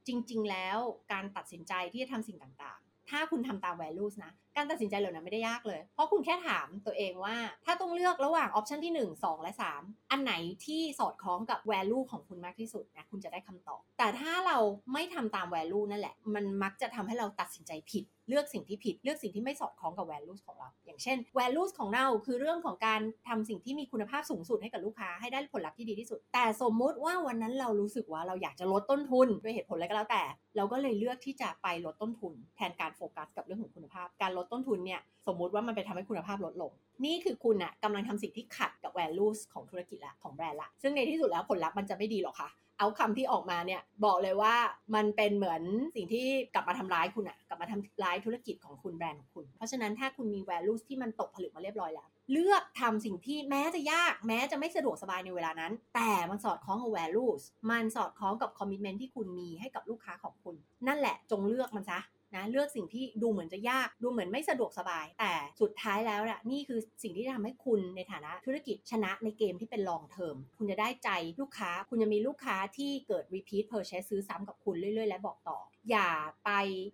[0.08, 0.78] จริงๆ แล้ว
[1.12, 10.34] การตัดสินใจที่จะทำสิ่งต่าง ถ้าคุณทำตาม values นะ การตัดสินใจเหล่านั้นไม่ได้ยากเลย เพราะคุณแค่ถามตัวเองว่า ถ้าต้องเลือกระหว่าง option ที่ 1 2 และ 3 อันไหน
[10.66, 14.58] ที่สอดคล้องกับ value ของคุณมากที่สุดนะ คุณจะได้คำตอบ แต่ถ้าเรา
[14.94, 30.24] ไม่ทำตาม value นั่นแหละ มันมักจะทำให้เราตัดสินใจผิด เลือกสิ่งที่ผิดเลือกสิ่งที่ไม่สอดคล้องกับ values ของเรา อย่างเช่น values ของเราคือเรื่องของการทำสิ่งที่มีคุณภาพสูงสุดให้กับลูกค้าให้ได้ผลลัพธ์ที่ดีที่สุด แต่สมมุติว่าวันนั้นเรารู้สึกว่าเราอยากจะลดต้นทุนด้วยเหตุผลอะไรก็แล้วแต่
[30.56, 36.72] เราก็เลยเลือกที่จะไปลดต้นทุน แทนการโฟกัสกับเรื่องของคุณภาพ การลดต้นทุนเนี่ยสมมุติว่ามันไปทำให้คุณภาพลดลง
[37.06, 44.56] นี่คือคุณอะกำลังทำสิ่งที่ขัดกับ values ของธุรกิจละของแบรนด์ละซึ่งในที่สุดแล้วผลลัพธ์มันจะไม่ดีหรอกค่ะ เอาคำที่ออกมาเนี่ยบอกเลยว่า
[44.96, 45.62] มันเป็นเหมือน
[45.96, 60.56] สิ่งที่กลับมาทำร้ายคุณอะกลับมาทำร้ายธุรกิจของคุณแบรนด์ของคุณ เพราะฉะนั้นถ้าคุณมี values ที่มันตกผลึกมาเรียบร้อยแล้ว เลือกทำสิ่งที่แม้จะยากแม้จะไม่สะดวกสบายในเวลานั้น แต่มันสอดคล้องกับ values มันสอดคล้องกับ commitment ที่คุณมีให้กับลูกค้าของคุณ
[60.88, 62.00] นั่นแหละจงเลือกมันซะ
[62.36, 71.10] นะเลือกสิ่งที่ดูเหมือนจะยากดูเหมือนไม่สะดวกสบาย แต่สุดท้ายแล้วน่ะนี่คือสิ่งที่จะทำให้คุณในฐานะธุรกิจชนะในเกมที่เป็น long term คุณจะได้ใจ
[71.42, 75.58] ลูกค้า คุณจะมีลูกค้าที่เกิด repeat purchase ซื้อซ้ำกับคุณเรื่อย ๆ และบอกต่อ
[75.90, 76.10] อย่า
[76.46, 76.52] ไป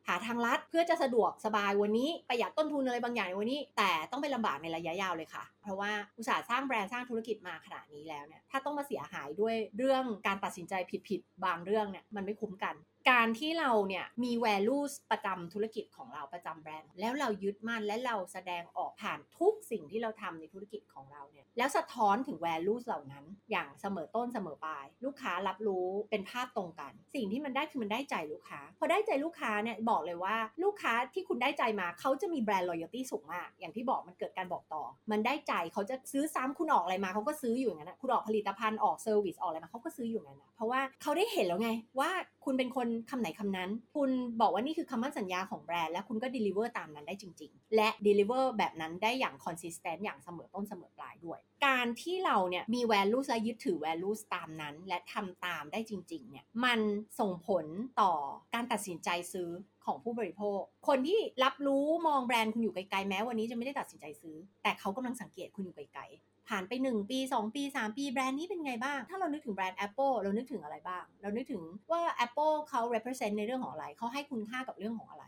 [0.08, 10.74] หาทางลัดเพื่อจะสะดวกสบายวันนี้ประหยัดต้นทุนอะไรบางอย่างในวันนี้ แต่ต้องไปลำบากในระยะยาวเลยค่ะ เพราะว่าอุตสาห์สร้างแบรนด์สร้างธุรกิจมาขนาดนี้แล้วเนี่ยถ้าต้องมาเสียหายด้วยเรื่องการตัดสินใจ
[11.08, 12.76] ผิดๆบางเรื่องเนี่ยมันไม่คุ้มกัน
[13.12, 39.36] การที่เราเนี่ยมี values ประจำธุรกิจของเราประจำแบรนด์ แล้วเรายึดมั่นและเราแสดงออกผ่านทุกสิ่งที่เราทำในธุรกิจของเราเนี่ยแล้วสะท้อนถึง values เหล่านั้น อย่างเสมอต้นเสมอปลาย ลูกค้ารับรู้เป็นภาพตรงกัน สิ่งที่มันได้คือมันได้ใจลูกค้า พอได้ใจลูกค้าเนี่ยบอกเลยว่าลูกค้าที่คุณได้ใจมาเขาจะมีแบรนด์ loyalty สูงมาก อย่างที่บอกมันเกิดการบอกต่อ มันได้ใจเขาจะซื้อซ้ำคุณออกอะไรมาเขาก็ซื้ออยู่อย่างนั้นนะคุณออกผลิตภัณฑ์ออก service
[39.40, 42.10] ออกอะไรมาเขาก็ซื้ออยู่อย่างนั้นเพราะว่าเขาได้เห็นแล้วไงว่า
[42.46, 44.10] คุณเป็นคนคำไหนคำนั้น คุณ
[44.42, 56.32] บอกว่านี่คือคำมั่นสัญญาของแบรนด์และคุณก็ deliver ตามนั้นได้จริง ๆ และ deliver แบบนั้นได้อย่าง consistent อย่างเสมอต้นเสมอปลายด้วย การที่เราเนี่ยมี values และยึดถือ values ตามนั้น และทำตามได้จริง ๆ
[56.32, 56.80] เนี่ยมัน
[57.20, 57.66] ส่งผล
[58.02, 58.12] ต่อ
[58.54, 59.50] การตัดสินใจซื้อ
[59.86, 72.82] ของผู้บริโภค คนที่รับรู้มองแบรนด์คุณอยู่ไกลๆแม้วันนี้จะไม่ได้ตัดสินใจซื้อ แต่เขากำลังสังเกตคุณอยู่ไกลๆ ผ่านไป 1 ปี 2 ปี 3 ปีแบรนด์นี้เป็นไงบ้าง ถ้าเรานึกถึงแบรนด์ Apple เรานึกถึงอะไรบ้าง เรานึกถึงว่า Apple เขา
[72.96, 75.26] represent ในเรื่องของอะไรเขาให้คุณค่ากับเรื่องของอะไร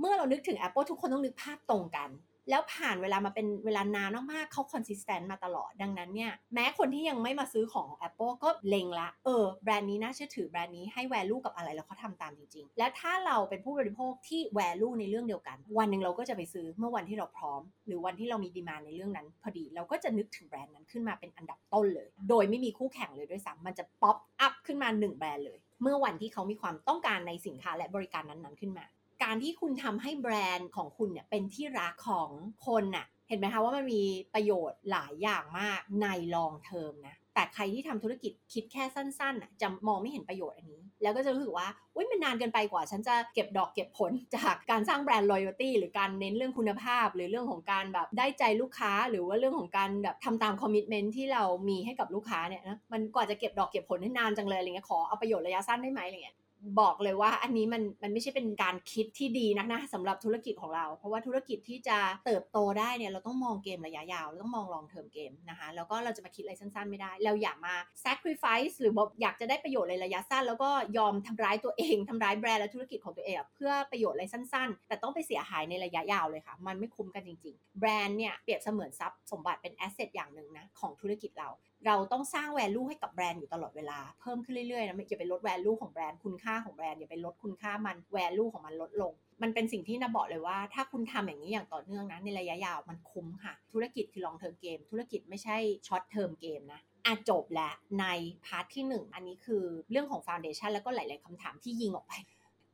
[0.00, 2.08] เมื่อเรานึกถึง Apple ทุกคนต้องนึกภาพตรงกัน
[2.50, 19.26] แล้วผ่านเวลามาเป็นเวลานานมากๆเขา consistent มาตลอดดังนั้นเนี่ยแม้คนที่ยังไม่มาซื้อของของ Apple ก็เล็งละเออแบรนด์นี้น่าเชื่อถือแบรนด์นี้ให้ value กับอะไรแล้วเขาทำตามจริง ๆ และถ้าเราเป็นผู้บริโภคที่ value ในเรื่องเดียวกัน วันหนึ่งเราก็จะไปซื้อเมื่อวันที่เราพร้อม หรือวันที่เรามี demand ในเรื่องนั้น
[19.42, 28.86] พอดีเราก็จะนึกถึงแบรนด์นั้นขึ้นมาเป็นอันดับต้นเลย โดยไม่มีคู่แข่งเลยด้วยซ้ำมันจะ pop up ขึ้นมา 1 แบรนด์เลย เมื่อวันที่เขามีความต้องการในสินค้าและบริการนั้นๆขึ้นมา
[29.24, 32.30] การที่คุณทำให้แบรนด์ของคุณเนี่ยเป็นที่รักของ
[32.66, 34.02] คนน่ะเห็นไหมคะว่ามันมี
[34.34, 56.36] ประโยชน์หลายอย่างมากใน long term นะแต่ใครที่ทำธุรกิจคิดแค่สั้นๆน่ะจะมองไม่เห็นประโยชน์อันนี้ แล้วก็จะรู้สึกว่าอุ้ยมันนานเกินไปกว่า ฉันจะเก็บดอกเก็บผลจากการสร้างแบรนด์ loyalty หรือการเน้นเรื่องคุณภาพ หรือเรื่องของการแบบได้ใจลูกค้า หรือว่าเรื่องของการแบบทำตาม commitment ที่เรามีให้กับลูกค้าเนี่ยนะมันกว่าจะเก็บดอกเก็บผลให้นานจังเลยอะไรเงี้ยขอเอาประโยชน์ระยะสั้นได้ไหมอะไรเงี้ย
[56.80, 67.74] บอกเลยว่าอันนี้มันมันไม่ใช่เป็นการคิดที่ดีนักนะสำหรับธุรกิจของเรา เพราะว่าธุรกิจที่จะเติบโตได้เนี่ยเราต้องมองเกมระยะยาวเราต้องมอง long term game นะคะแล้วก็เราจะมาคิดอะไรสั้นๆไม่ได้ เราอย่ามา
[68.04, 81.48] sacrifice หรือบอกอยากจะได้ประโยชน์ในระยะสั้น แล้วก็ยอมทำร้ายตัวเองทำร้ายแบรนด์และธุรกิจของตัวเองเพื่อประโยชน์อะไรสั้น ๆ แต่ต้องไปเสียหายในระยะยาวเลยค่ะ มันไม่คุ้มกันจริง ๆ แบรนด์เนี่ยเปรียบเสมือนทรัพย์สมบัติเป็น asset อย่างหนึ่งนะของธุรกิจเรา
[81.86, 96.04] เราต้องสร้าง value ให้กับแบรนด์อยู่ตลอดเวลาเพิ่มขึ้นเรื่อยๆนะอย่าไปลด value ของแบรนด์คุณค่าของแบรนด์อย่าไปลดคุณค่ามัน value ของมันลดลง มันเป็นสิ่งที่นาบอกเลยว่า ถ้าคุณทำอย่างนี้อย่างต่อเนื่องนะในระยะยาวมันคุ้มค่ะ ธุรกิจคือ long term game ธุรกิจไม่ใช่ short
[96.14, 98.06] term game นะอะจบแล้วใน
[98.46, 102.12] part ที่ 1 อันนี้คือเรื่องของ foundation แล้วก็หลาย ๆคำถามที่ยิงออกไป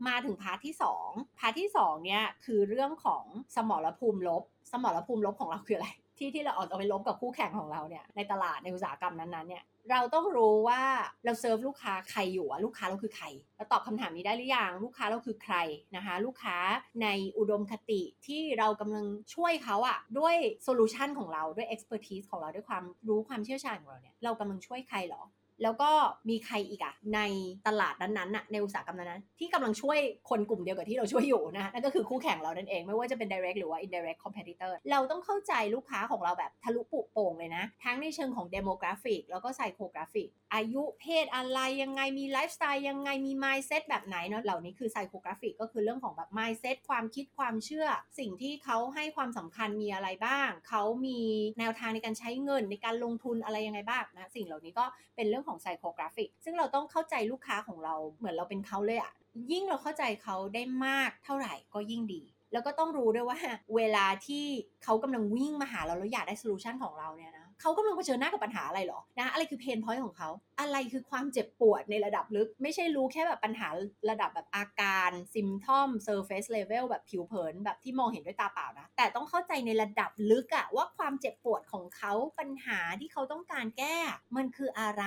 [0.08, 0.74] มาถึง part ที่
[1.06, 3.24] 2 part ที่2เนี่ยคือเรื่องของ
[3.56, 4.42] สมรภูมิรบ
[4.72, 5.88] สมรภูมิรบของเราคืออะไร
[6.20, 10.83] ที่ที่เราออกไปรบกับคู่แข่งของเราเนี่ยในตลาดในอุตสาหกรรมนั้นๆเนี่ยเราต้องรู้ว่า
[11.24, 15.56] เราเซิร์ฟลูกค้าใครอยู่อะลูกค้าเราคือใครเราตอบคำถามนี้ได้หรือยังลูกค้าเราคือใคร
[15.96, 16.56] นะคะ ลูกค้า
[17.02, 25.22] ในอุดมคติที่เรากำลังช่วยเขาอะด้วย solution ของเราด้วย expertise ของเราด้วยความรู้ความเชี่ยวชาญของเราเนี่ยเรากำลังช่วยใครหรอ
[25.62, 25.90] แล้วก็
[26.28, 27.20] มีใครอีกอะใน
[27.66, 29.98] ตลาดนั้นๆน่ะในอุตสาหกรรมนั้นๆที่กำลังช่วย
[30.30, 46.76] คนกลุ่มเดียวกับที่เราช่วยอยู่นะนั่นก็คือคู่แข่งเรานั่นเองไม่ว่าจะเป็น direct หรือว่า indirect competitor เราต้องเข้าใจลูกค้าของเราแบบทะลุปรุโปร่งเลยนะ ทั้งในเชิงของ demographic แล้วก็ psychographic อายุเพศอะไรยังไงมีไลฟ์สไตล์ยังไงมี mindset แบบไหนเนาะเหล่านี้คือ psychographic ก็คือเรื่องของแบบ mindset
[46.88, 47.86] ความคิดความเชื่อ
[48.18, 51.20] สิ่งที่เขาให้ความสำคัญมีอะไรบ้าง เขามี
[51.58, 54.84] แนวทางในการใช้เงินในการลงทุนอะไรยังไงบ้างนะสิ่งเหล่านี้ก็
[55.16, 59.12] เป็นเรื่องของ psychographic ซึ่งเราต้องเข้าใจลูกค้าของเราเหมือนเราเป็นเขาเลยอะ
[59.52, 63.38] ยิ่งเราเข้าใจเขาได้มากเท่าไหร่ก็ยิ่งดี แล้วก็ต้องรู้ด้วยว่า
[63.76, 64.44] เวลาที่
[64.84, 70.28] เขากำลังวิ่งมาหาเราแล้วอยากได้ solution ของเราเนี่ยนะเขากำลังเผชิญหน้ากับปัญหาอะไรหรอนะอะไรคือ pain point ของเขา
[70.60, 73.68] อะไรคือความเจ็บปวดในระดับลึก ไม่ใช่รู้แค่แบบปัญหา
[74.10, 83.96] ระดับแบบอาการ symptom surface level แบบผิวเผินแบบที่มองเห็นด้วยตาเปล่านะ แต่ต้องเข้าใจในระดับลึกอะว่าความเจ็บปวดของเขาปัญหาที่เขาต้องการแก้
[84.36, 85.04] มันคืออะไร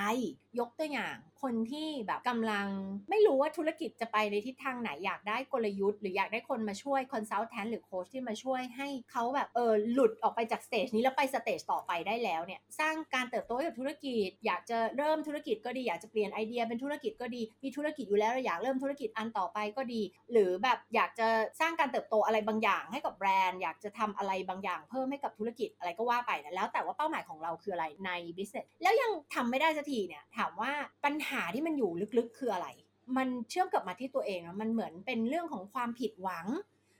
[0.60, 2.68] ยกตัวอย่างคนที่แบบกำลัง
[3.10, 20.02] ไม่รู้ว่าธุรกิจจะไปในทิศทางไหนอยากได้กลยุทธ์หรืออยากได้คนมาช่วย consultant หรือโค้ชที่มาช่วยให้เขาแบบเออหลุดออกไปจาก stage นี้แล้วไป stage ต่อไปได้แล้วเนี่ยสร้างการเติบโตให้กับธุรกิจอยากจะเริ่มธุรกิจก็ดีอยากจะเปลี่ยนไอเดียเป็นธุรกิจก็ดี มีธุรกิจอยู่แล้วเราอยากเริ่มธุรกิจอันต่อไปก็ดี
[20.32, 21.26] หรือแบบอยากจะ
[21.60, 30.72] สร้างการเติบโตอะไรบางอย่างให้กับแบรนด์ อยากจะทำอะไรบางอย่างเพิ่มให้กับธุรกิจอะไรก็ว่าไปนะแล้วแต่ว่าเป้าหมายของเราคืออะไรใน business แล้วยังทำไม่ได้สักทีเนี่ยถามว่า
[31.04, 32.68] ปัญหาที่มันอยู่ลึกๆคืออะไร
[33.16, 36.46] มันเชื่อมกลับมาที่ตัวเองนะมันเหมือนเป็นเรื่องของความผิดหวัง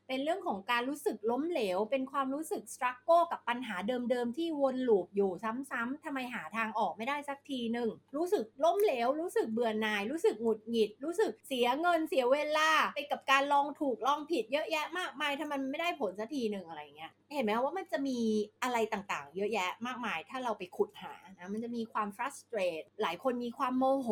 [0.09, 18.19] เป็นเรื่องของการรู้สึกล้มเหลว เป็นความรู้สึกสครัลโกกับปัญหาเดิมๆที่วนลูปอยู่ซ้ำๆทำไมหาทางออกไม่ได้สักทีหนึ่ง รู้สึกล้มเหลว รู้สึกเบื่อหน่าย รู้สึกหงุดหงิด รู้สึกเสียเงินเสียเวลา ไปกับการลองถูกลองผิดเยอะแยะมากมายทำไมมันไม่ได้ผลสักทีหนึ่งอะไรเงี้ย เห็นไหมว่ามันจะมี
[18.63, 24.09] อะไรต่างๆ เยอะแยะมากมาย ถ้าเราไปขุดหานะ มันจะมีความ frustrate หลายคนมีความโมโห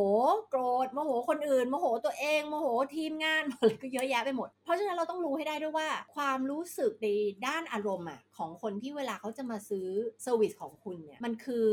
[0.50, 5.81] โกรธ โมโหคนอื่น โมโหตัวเอง โมโหทีมงานอะไรก็เยอะแยะไปหมด เพราะฉะนั้นเราต้องรู้ให้ได้ด้วยว่า
[6.16, 7.08] ความรู้สึกใน
[7.46, 9.86] ด้านอารมณ์อะของคนที่เวลาเขาจะมาซื้อ
[10.22, 11.66] service ของคุณเนี่ยมันคือ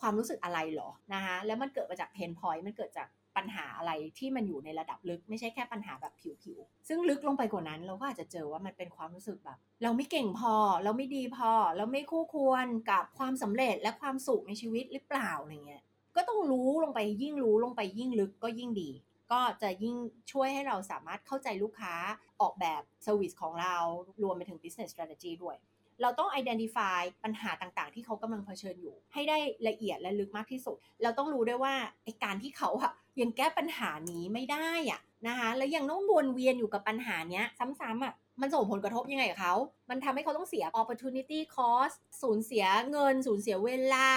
[0.00, 15.82] ความรู้สึกอะไรหรอนะคะแล้วมันเกิดมาจาก pain point มันเกิดจากปัญหาอะไรที่มันอยู่ในระดับลึกไม่ใช่แค่ปัญหาแบบผิวๆ ซึ่งลึกลงไปกว่านั้นเราก็อาจจะเจอว่ามันเป็นความรู้สึกแบบ เราไม่เก่งพอ เราไม่ดีพอ เราไม่คู่ควรกับความสำเร็จและความสุขในชีวิตหรือเปล่าอะไรเงี้ย
[16.16, 18.90] ก็ต้องรู้ลงไปยิ่งรู้ลงไปยิ่งลึกก็ยิ่งดี
[19.32, 19.96] ก็จะยิ่ง
[20.32, 21.94] ช่วยให้เราสามารถเข้าใจลูกค้า
[22.40, 23.76] ออกแบบ service ของเรา
[24.22, 25.56] รวมไปถึง business strategy ด้วย
[26.02, 39.54] เราต้อง identify ปัญหาต่างๆ ที่เขากำลังเผชิญอยู่ ให้ได้ละเอียดและลึกมากที่สุด เราต้องรู้ด้วยว่าไอการที่เขาอะยังแก้ปัญหานี้ไม่ได้อะนะคะแล้วยังต้องวนเวียนอยู่กับปัญหานี้ซ้ำๆอะมันส่งผลกระทบยังไงกับเขา
[39.90, 44.08] มันทำให้เขาต้องเสีย opportunity cost สูญเสียเงิน สูญเสียเวลา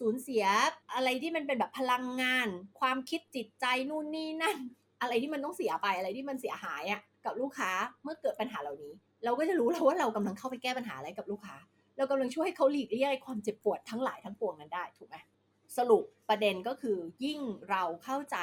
[0.00, 0.44] สูญเสีย
[0.94, 2.48] อะไรที่มันเป็นแบบพลังงาน
[2.80, 4.56] ความคิดจิตใจนู่นนี่นั่น
[5.00, 7.70] อะไรที่มันต้องเสียไปอะไรที่มันเสียหายอะกับลูกค้า
[8.02, 8.92] เมื่อเกิดปัญหาเหล่านี้
[9.24, 11.56] เราก็จะรู้แล้วว่าเรากำลังเข้าไปแก้ปัญหาอะไรกับลูกค้า
[11.96, 15.16] เรากำลังช่วยให้เขาหลีกเลี่ยงความเจ็บปวดทั้งหลายทั้งปวงนั้นได้ถูกไหม
[15.76, 18.38] สรุปประเด็นก็คือยิ่งเราเข้าใจ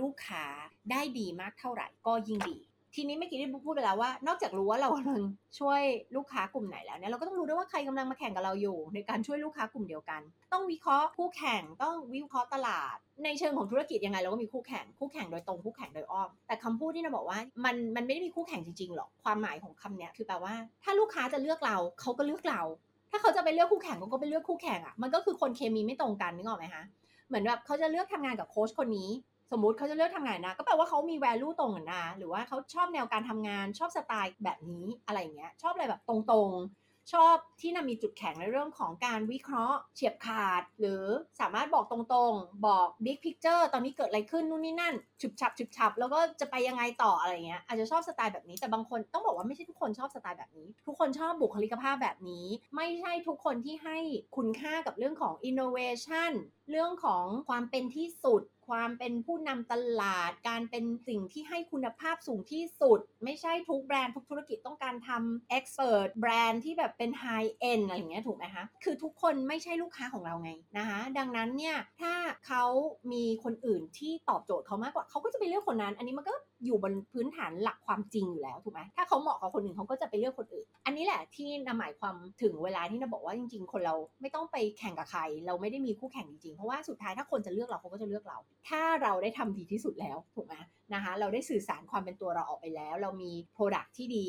[0.00, 0.44] ลูกค้า
[0.90, 2.58] ได้ดีมากเท่าไหร่ก็ยิ่งดี
[2.94, 5.20] ทีนี้เมื่อกี้ที่พูดไปแล้วว่า นอกจากรู้ว่าเรากำลัง
[5.58, 5.80] ช่วย
[6.16, 10.20] ลูกค้ากลุ่มไหนแล้วเนี่ยเราก็ต้องรู้ด้วยว่าใครกำลังมาแข่งกับเราอยู่ ในการช่วยลูกค้ากลุ่มเดียวกัน
[10.52, 22.62] ต้องวิเคราะห์คู่แข่งต้องวิเคราะห์ตลาด ในเชิงของธุรกิจยังไงเราก็มีคู่แข่งคู่แข่งโดยตรงคู่แข่งโดยอ้อม แต่คำพูดที่เราบอกว่ามันมันไม่ได้มีคู่แข่งจริงๆหรอกความหมายของคำเนี้ยคือแปลว่า ถ้าลูกค้าจะเลือกเราเขาก็เลือกเรา
[23.10, 26.84] ถ้าเขาจะไปเลือกคู่แข่งเขาก็ไปเลือกคู่แข่งอะมันก็คือคนเคมีไม่ตรงกันนึกออกไหมคะ
[27.28, 29.10] เหมือนแบบเขาจะเลือกทำงานกับโค้ชคนนี้
[29.52, 41.04] สมมุติเขาจะเลือกทำงานนะ ก็แปลว่าเขามี value ตรงกันนะหรือว่าเขาชอบแนวการทำงานชอบสไตล์แบบนี้อะไรเงี้ยชอบอะไรแบบตรงๆ ชอบที่นำมีจุดแข็งในเรื่องของการวิเคราะห์เฉียบขาด หรือ
[41.40, 41.98] สามารถบอกตร
[42.30, 53.98] งๆ บอก big picture ตอนนี้เกิดอะไรขึ้นนู่นนี่นั่นฉุบฉับฉุบฉับแล้วก็จะไปยังไงต่ออะไรเงี้ยอาจจะชอบสไตล์แบบนี้แต่บางคนต้องบอกว่าไม่ใช่ทุกคนชอบสไตล์แบบนี้ ทุกคนชอบบุคลิกภาพแบบนี้ ไม่ใช่ทุกคนที่ให้
[54.36, 56.32] คุณค่ากับเรื่องของ innovation
[56.70, 72.14] เรื่องของความเป็นที่สุด ความเป็นผู้นำตลาด การเป็นสิ่งที่ให้คุณภาพสูงที่สุด ไม่ใช่ทุกแบรนด์ทุกธุรกิจต้องการทำ expert แบรนด์ที่แบบเป็น high end อะไรอย่างเงี้ยถูกไหมคะ คือทุกคนไม่ใช่ลูกค้าของเราไงนะคะ ดังนั้นเนี่ยถ้า
[72.46, 72.64] เขา
[73.12, 90.54] มีคนอื่นที่ตอบโจทย์เขามากกว่า เขาก็จะไปเลือกคนนั้น อันนี้มันก็ อยู่บนพื้นฐานหลักความจริงอยู่แล้วถูกไหมถ้าเขาเหมาะกับคนอื่นเขาก็จะไปเลือกคนอื่น อันนี้แหละที่นหมายความถึงเวลาที่นาบอกว่าจริง ๆ คนเราไม่ต้องไปแข่งกับใคร เราไม่ได้มีคู่แข่งจริงๆ เพราะว่าสุดท้ายถ้าคนจะเลือกเราเขาก็จะเลือกเรา ถ้าเราได้ทำดีที่สุดแล้วถูกไหม
[90.94, 94.26] นะคะเราได้สื่อสารความเป็นตัวเราออกไปแล้ว เรามี Product ที่ดี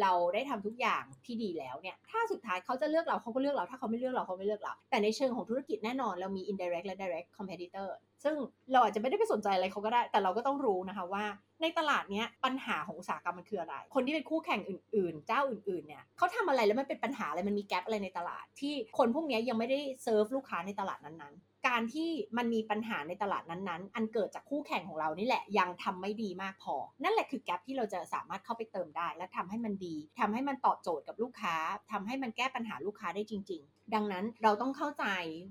[0.00, 7.88] เราได้ทำทุกอย่างที่ดีแล้วเนี่ยถ้าสุดท้ายเขาจะเลือกเราเขาก็เลือกเรา ถ้าเขาไม่เลือกเราเขาไม่เลือกเรา แต่ในเชิงของธุรกิจแน่นอนเรามี indirect และ direct competitor
[8.24, 8.36] ซึ่ง
[8.72, 11.24] เราอาจจะไม่ได้ไปสนใจอะไรเขาก็ได้ แต่เราก็ต้องรู้นะคะว่า
[11.62, 31.56] ในตลาดเนี้ยปัญหาของอุตสาหกรรมมันคืออะไร คนที่เป็นคู่แข่งอื่น ๆ เจ้าอื่น ๆ เนี่ยเขาทำอะไรแล้วมันเป็นปัญหาอะไร มันมีแกลบอะไรในตลาด ที่คนพวกนี้ยังไม่ได้เซิร์ฟลูกค้าในตลาดนั้น ๆ การที่มันมีปัญหาในตลาดนั้นๆ อันเกิดจากคู่แข่งของเรานี่แหละยังทำไม่ดีมากพอ นั่นแหละคือแกลบที่เราจะสามารถเข้าไปเติมได้ และทำให้มันดีทำให้มันตอบโจทย์กับลูกค้า
[31.92, 35.04] ทำให้มันแก้ปัญหาลูกค้าได้จริง ๆ ดังนั้นเราต้องเข้าใจ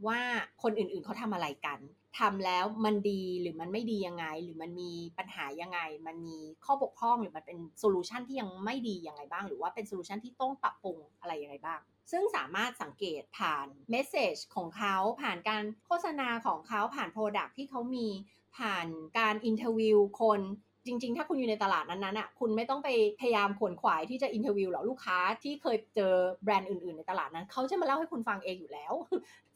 [0.08, 0.22] ว่า
[0.64, 1.80] คนอื่นๆเขาทำอะไรกัน
[2.20, 11.80] ทำแล้วมันดีหรือมันไม่ดียังไง หรือมันมีปัญหายังไง มันมีข้อบกพร่องหรือมันเป็น solution ที่ยังไม่ดียังไงบ้าง หรือว่าเป็น solution ที่ต้องปรับปรุงอะไรยังไงบ้าง
[12.12, 18.08] ซึ่งสามารถสังเกตผ่าน message ของเขาผ่านการโฆษณาของเขาผ่าน product ที่เขามี
[18.58, 18.88] ผ่าน
[19.20, 20.42] การ interview คน
[20.86, 22.90] จริง ๆ ถ้าคุณอยู่ในตลาดนั้นๆอะคุณไม่ต้องไป
[23.20, 26.14] พยายามขวนขวายที่จะ interview หรอกลูกค้าที่เคยเจอ
[26.44, 28.94] แบรนด์อื่น ๆ ในตลาดนั้น เขาจะมาเล่าให้คุณฟังเองอยู่แล้ว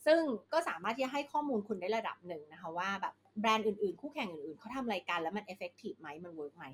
[0.06, 0.22] ซึ่ง
[0.54, 6.66] ก็สามารถที่จะให้ข้อมูลคุณได้ระดับหนึ่งนะคะว่าแบบแบรนด์อื่น ๆ คู่แข่งอื่น ๆเขาทำอะไรกันแล้วมัน effective ไหมมัน work ไหม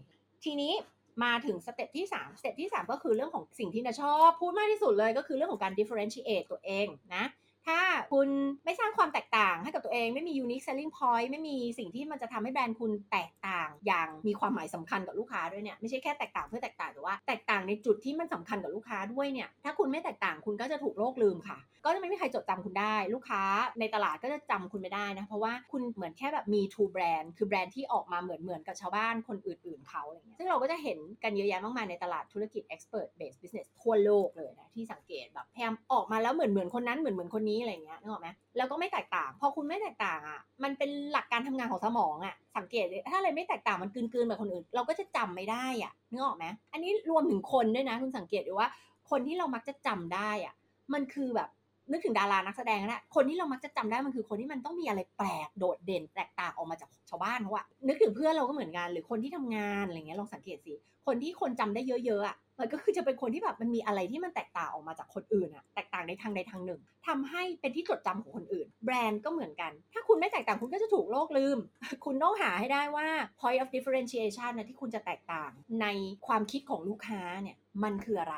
[0.44, 0.74] ทีนี้
[1.23, 7.23] มาถึง step ที่ 3 step ที่ 3 ก็คือเรื่องของสิ่งที่นาชอบ พูดมากที่สุดเลยก็คือเรื่องของการ differentiate ตัวเองนะ
[7.67, 7.80] ถ้า
[8.13, 8.28] คุณ
[8.65, 23.41] ไม่สร้างความแตกต่างให้กับตัวเองไม่มี unique selling point ไม่มีสิ่งที่มันจะทำให้แบรนด์คุณแตกต่างอย่างมีความหมายสำคัญกับลูกค้าด้วยเนี่ยไม่ใช่แค่แตกต่างเพื่อแตกต่างแต่ว่าแตกต่างในจุดที่มันสำคัญกับลูกค้าด้วยเนี่ยถ้าคุณไม่แตกต่างคุณก็จะถูกโลกลืมค่ะ ก็จะไม่มีใครจดจำคุณได้ ลูกค้า
[23.80, 48.70] ในตลาดก็จะจำคุณไม่ได้นะเพราะว่าคุณเหมือนแค่แบบมี two brand คือแบรนด์ที่ออกมาเหมือนเหมือนกับชาวบ้านคนอื่น ๆเขาอะไรเงี้ยซึ่งเราก็จะเห็นกันเยอะแยะมากมายในตลาดธุรกิจ expert based business ทั่วโลกเลยนะที่สังเกตแบบพยายามออกมาแล้วเหมือนเหมือนคนนั้นเหมือนเหมือนคนนี้อะไรเงี้ยนึกออกไหมแล้วก็ไม่แตกต่าง พอคุณไม่แตกต่างอะ มันเป็นหลักการทำงานของสมองอะ สังเกตถ้าอะไรไม่แตกต่างมันกืนๆแบบคนอื่น เราก็จะจำไม่ได้อะนึกออกไหมอันนี้รวมถึงคนด้วยนะ คุณสังเกตดูว่า
[49.10, 50.54] คนที่เรามักจะจำได้อะ
[50.94, 51.50] มันคือแบบ
[51.91, 60.74] นึกถึงดารานักแสดงนะคนที่เรามักจะจำได้มันคือคนที่มันต้องมีอะไรแปลกโดดเด่นแตกต่างออกมาจากชาวบ้านเขาอะนึกถึงเพื่อนเราก็เหมือนกันหรือคนที่ทำงานอะไรเงี้ยลองสังเกตสิ
[61.06, 71.58] คนที่คนจำได้เยอะๆอะมันก็คือจะเป็นคนที่แบบมันมีอะไรที่มันแตกต่างออกมาจากคนอื่นอะแตกต่างในทางใดทางหนึ่งทำให้เป็นที่จดจำของคนอื่น แบรนด์ก็เหมือนกัน ถ้าคุณไม่แตกต่างคุณก็จะถูกโลกลืม
[72.06, 73.08] คุณต้องหาให้ได้ว่า
[73.39, 75.88] point of differentiation นะที่คุณจะแตกต่างใน
[76.28, 78.36] ความคิดของลูกค้าเนี่ยมันคืออะไร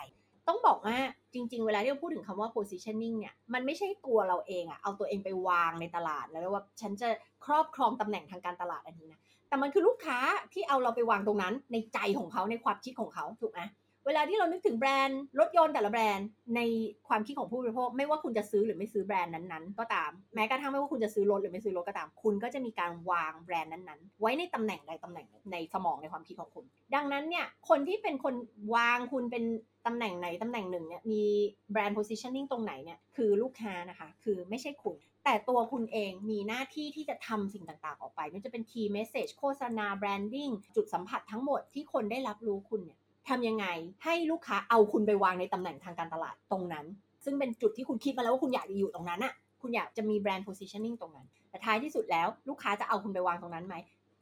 [0.47, 0.97] ต้องบอกว่า
[1.35, 7.07] จริง ๆ เวลาที่เราพูดถึงคำว่า positioning เนี่ย มันไม่ใช่ตัวเราเองอะเอาตัวเองไปวางในตลาด แล้วว่าฉันจะ
[7.45, 9.19] ครอบครองตำแหน่งทางการตลาดอันนี้นะ
[9.49, 10.19] แต่มันคือลูกค้า
[10.53, 13.61] ที่เอาเราไปวางตรงนั้น ในใจของเขาในความคิดของเขาถูกไหม
[14.07, 16.61] เวลาที่เรานึกถึงแบรนด์รถยนต์แต่ละแบรนด์ใน
[17.07, 28.35] ความคิดของผู้บริโภคไม่ว่าคุณจะซื้อหรือไม่ซื้อแบรนด์นั้นๆ ก็ตาม แม้กระทั่งไม่ว่าคุณจะซื้อรถหรือไม่ซื้อรถก็ตาม คุณก็จะมีการวางแบรนด์นั้นๆ ไว้ในตำแหน่งใดตำแหน่งในสมองในความคิดของคุณ ดังนั้นเนี่ยคนที่เป็นคน
[28.75, 29.43] วางคุณเป็น
[29.85, 31.23] ตำแหน่งไหนตำแหน่งหนึ่งเนี่ยมี
[31.71, 34.95] แบรนด์ positioning ตรงไหนเนี่ยคือลูกค้านะคะ คือไม่ใช่คุณ
[35.25, 43.65] แต่ตัวคุณเองมีหน้าที่ที่จะทำสิ่งต่างๆ ออกไปไม่ว่าจะเป็น key message โฆษณา branding จุดสัมผัสทั้งหมดที่คนได้รับรู้คุณเนี่ยทำยังไง
[44.03, 46.85] ให้ลูกค้าเอาคุณไปวางในตำแหน่งทางการตลาดตรงนั้น
[47.25, 53.75] ซึ่งเป็นจุดที่คุณคิดมาแล้วว่าคุณอยากจะอยู่ตรงนั้นอะคุณอยากจะมีแบรนด์ positioning ตรงนั้น แต่ท้ายที่สุดแล้วลูกค้าจะเอาคุณไปวางตรงนั้นไหม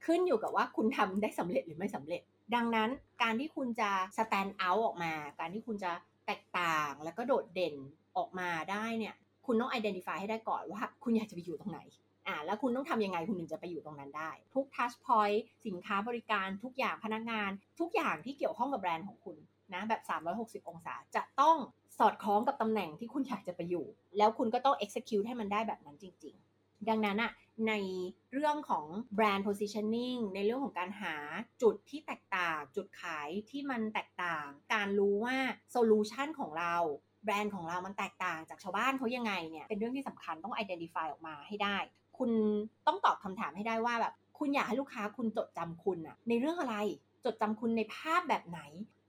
[0.06, 2.22] ขึ้นอยู่กับว่าคุณทำได้สำเร็จหรือไม่สำเร็จ
[2.56, 2.90] ดังนั้น
[3.22, 5.92] การที่คุณจะ stand out ออกมา การที่คุณจะ
[6.26, 7.76] แตกต่างแล้วก็โดดเด่น
[8.18, 11.80] ออกมาได้เนี่ยคุณต้อง identify ให้ได้ก่อนว่าคุณอยากจะไปอยู่ตรงไหน
[12.28, 19.38] อ่าแล้วคุณต้องทำยังไงคุณถึงจะไปอยู่ตรงนั้นได้ ทุก touch point สินค้าบริการทุกอย่างพนักงาน ทุกอย่างที่เกี่ยวข้องกับแบรนด์ของคุณ
[19.74, 20.02] นะแบบ
[20.66, 21.58] 360 องศาจะต้อง
[22.00, 23.86] สอดคล้องกับตำแหน่งที่คุณอยากจะไปอยู่
[24.18, 27.32] แล้วคุณก็ต้อง execute ให้มันได้แบบนั้นจริง ๆ ดังนั้นอะ
[27.68, 27.74] ใน
[28.34, 28.86] เรื่องของ
[29.16, 31.16] แบรนด์ positioning ในเรื่องของการหา
[31.62, 35.38] จุดที่แตกต่าง จุดขายที่มันแตกต่าง การรู้ว่า
[35.76, 36.76] solution ของเรา
[37.26, 41.78] แบรนด์ของเรามันแตกต่างจากชาวบ้านเขายังไงเนี่ย เป็นเรื่องที่สำคัญต้อง identify ออกมาให้ได้
[42.18, 42.32] คุณ
[42.88, 46.76] ต้องตอบคำถามให้ได้ว่าแบบคุณอยากให้ลูกค้าคุณจดจำคุณอะในเรื่องอะไร
[47.26, 48.62] จดจำคุณในภาพแบบไหน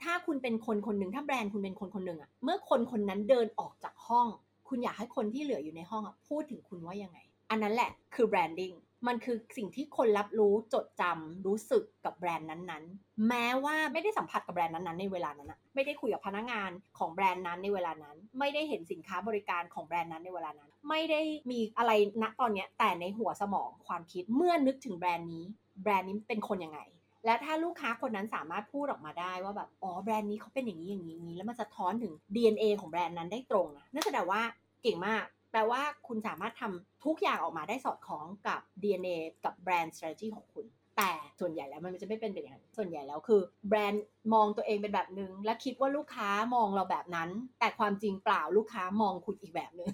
[0.02, 4.26] ถ้าคุณเป็นคนคนหนึ่งถ้าแบรนด์คุณเป็นคนคนหนึ่งอะเมื่อคนคนนั้นเดินออกจากห้อง
[4.68, 7.18] คุณอยากให้คนที่เหลืออยู่ในห้องอะพูดถึงคุณว่ายังไง
[7.54, 8.72] อันนั้นแหละคือ branding
[9.06, 25.44] มันคือสิ่งที่คนรับรู้จดจำรู้สึกกับแบรนด์นั้นๆ แม้ว่าไม่ได้สัมผัสกับแบรนด์นั้นๆ ในเวลานั้นอะไม่ได้คุยกับพนักงานของแบรนด์นั้นในเวลานั้น ไม่ได้เห็นสินค้าบริการของแบรนด์นั้นในเวลานั้น ไม่ได้มีอะไรณตอนเนี้ยแต่ในหัวสมองความคิดเมื่อนึกถึงแบรนด์นี้
[25.82, 26.80] แบรนด์นี้เป็นคนยังไง
[27.24, 34.42] และถ้าลูกค้าคนนั้นสามารถพูดออกมาได้ว่าแบบอ๋อแบรนด์นี้เขาเป็นอย่างนี้อย่างนี้อย่างนี้แล้วมันสะท้อนถึง DNA ของแบรนด์นั้นได้ตรงนะนั่นแสดงว่า
[34.82, 49.88] เก่งมาก แปลว่าคุณสามารถทำทุกอย่างออกมาได้สอดคล้องกับ DNA กับแบรนด์ strategy ของคุณ แต่ส่วนใหญ่แล้วมันจะไม่เป็นแบบนั้นส่วนใหญ่แล้วคือ แบรนด์มองตัวเองเป็นแบบนึง และคิดว่าลูกค้ามองเราแบบนั้น แต่ความจริงเปล่าลูกค้ามองคุณอีกแบบนึง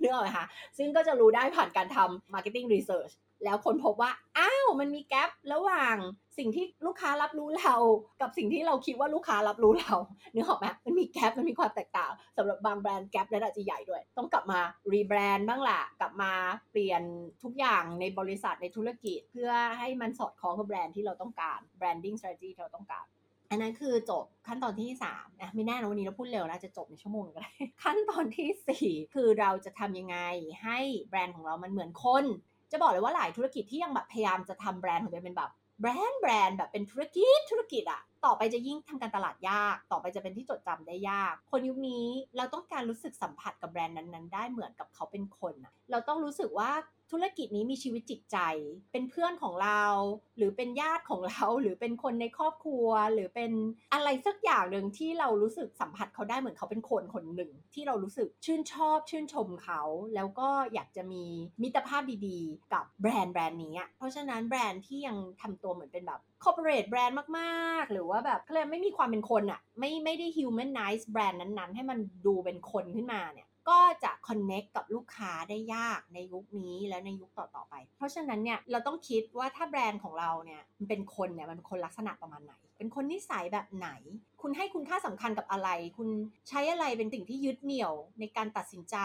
[0.00, 0.46] นึกออกไหมคะ
[0.78, 3.12] ซึ่งก็จะรู้ได้ผ่านการทำ marketing research
[3.44, 5.96] แล้วคนพบว่า อ้าว มันมีแกลบระหว่าง
[6.38, 7.74] สิ่งที่ลูกค้ารับรู้เรา
[8.20, 9.94] กับสิ่งที่เราคิดว่าลูกค้ารับรู้เรา
[10.32, 14.60] เนึกออกไหมมันมีแกลบมันมีความแตกต่างสำหรับบางแบรนด์แกลบนั้นอาจจะใหญ่ด้วย ต้องกลับมา
[14.92, 16.32] รีแบรนด์บ้างล่ะกลับมา
[16.70, 17.02] เปลี่ยน
[17.42, 23.06] ทุกอย่างในบริษัทในธุรกิจ เพื่อให้มันสอดคล้องกับแบรนด์ที่เราต้องการ branding strategy ที่เราต้องการ
[23.50, 30.18] อันนั้นคือจบขั้นตอนที่3นะไม่แน่นะวันนี้เราพูดเร็วนะจะจบในชั่วโมงก็ได้ขั้นตอนทีสี่4 คือเราจะทำยังไง
[30.64, 32.24] ให้แบรนด์ของเรามันเหมือนคน
[32.74, 42.06] จะบอกเลยว่าหลายธุรกิจที่ยังแบบพยายามจะทำแบรนด์ของตัวเองเป็นแบบแบรนด์แบรนด์แบบเป็นธุรกิจธุรกิจอะต่อไปจะยิ่งทำการตลาดยาก ต่อไปจะเป็นที่จดจำได้ยาก คนยุคนี้
[42.36, 46.70] เราต้องการรู้สึกสัมผัสกับแบรนด์นั้นๆ ได้เหมือนกับเขาเป็นคนอะเราต้องรู้สึกว่า
[47.16, 48.38] ธุรกิจนี้มีชีวิตจิตใจ
[48.92, 49.84] เป็นเพื่อนของเรา
[50.36, 53.52] หรือเป็นญาติของเรา หรือเป็นคนในครอบครัว หรือเป็น
[53.92, 59.82] อะไรสักอย่างหนึ่งที่เรารู้สึกสัมผัสเขาได้เหมือนเขาเป็นคนคนหนึ่ง ที่เรารู้สึกชื่นชอบ ชื่นชมเขา
[60.14, 61.24] แล้วก็อยากจะมี
[61.62, 83.90] มิตรภาพดีๆ กับแบรนด์แบรนด์นี้เพราะฉะนั้นแบรนด์ที่ยังทำตัวเหมือนเป็นแบบ corporate brand มากๆ หรือว่าแบบเขาเรียกไม่มีความเป็นคนอะไม่ไม่ได้ humanize แบรนด์นั้นๆ ให้มันดูเป็นคนขึ้นมาเนี่ย ก็จะ connect กับลูกค้าได้ยากในยุคนี้และในยุคต่อๆไป เพราะฉะนั้นเนี่ยเราต้องคิดว่าถ้าแบรนด์ของเราเนี่ยมันเป็นคนเนี่ยมันเป็นคนลักษณะประมาณไหน เป็นคนนิสัยแบบไหน
[84.42, 86.08] คุณให้คุณค่าสำคัญกับอะไร คุณ
[86.48, 88.96] ใช้อะไรเป็นสิ่งที่ยึดเหนี่ยวในการตัดสินใจ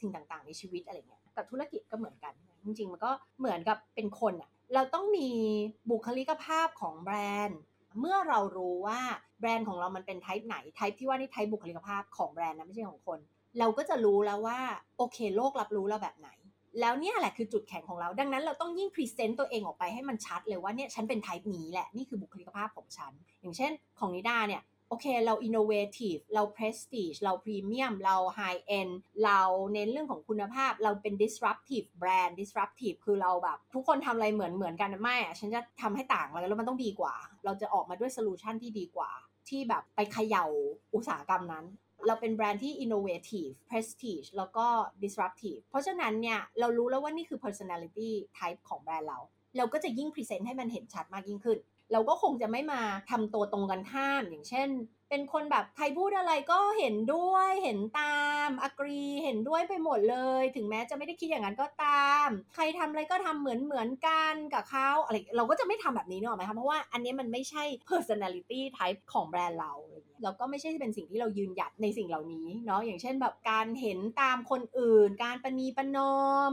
[0.00, 5.28] สิ่งต่างๆ ในชีวิตอะไรเงี้ยกับธุรกิจก็เหมือนกัน จริงๆมันก็เหมือนกับเป็นคนอะเราต้องมี
[5.90, 7.60] บุคลิกภาพของแบรนด์
[8.00, 9.00] เมื่อเรารู้ว่า
[9.40, 13.18] แบรนด์ของเรามันเป็น type ไหน type ที่ว่านี่ type บุคลิกภาพของแบรนด์นะไม่ใช่ของคน
[13.58, 14.58] เราก็จะรู้แล้วว่า
[14.98, 16.30] โอเคโลกรับรู้เราแบบไหน
[16.80, 28.92] แล้วเนี่ยแหละคือจุดแข็งของเรา ดังนั้นเราต้องยิ่ง present ตัวเองออกไปให้มันชัดเลยว่าเนี่ยฉันเป็น type นี้แหละนี่คือบุคลิกภาพของฉัน อย่างเช่นของนิดาเนี่ยโอเคเรา innovative เรา prestige เรา premium เรา high end
[29.24, 29.40] เรา
[29.74, 37.14] เน้นเรื่องของคุณภาพ เราเป็น disruptive brand disruptive คือเราแบบ ทุกคนทำอะไรเหมือนเหมือนกันไม่อะฉันจะทำให้ต่างแล้วแล้วมันต้องดีกว่า
[37.44, 39.10] เราจะออกมาด้วย solution ที่ดีกว่า
[39.48, 40.46] ที่แบบไปเขย่า
[40.94, 41.64] อุตสาหกรรมนั้น
[42.06, 44.66] เราเป็นแบรนด์ที่ innovative prestige แล้วก็
[45.02, 49.18] disruptive เพราะฉะนั้นเนี่ยเรารู้แล้วว่านี่คือ personality type ของแบรนด์เรา
[49.56, 51.58] เราก็จะยิ่ง present ให้มันเห็นชัดมากยิ่งขึ้น
[51.92, 52.80] เราก็คงจะไม่มา
[53.10, 54.68] ทำตัวตรงกันข้าม อย่างเช่น
[55.10, 76.16] เป็นคนแบบใครพูดอะไรก็เห็นด้วยเห็นตามอกรีเห็นด้วยไปหมดเลย ถึงแม้จะไม่ได้คิดอย่างนั้นก็ตาม ใครทำอะไรก็ทำเหมือนเหมือนกันกับเขาอะไรเราก็จะไม่ทำแบบนี้เนอะไหมคะเพราะว่าอันนี้มันไม่ใช่ personality type ของแบรนด์เราอะไรเงี้ยแล้วก็ไม่ใช่เป็นสิ่งที่เรายืนหยัดในสิ่งเหล่านี้เนาะอย่างเช่นแบบการเห็นตามคนอื่น การประนีปนอ
[76.50, 76.52] ม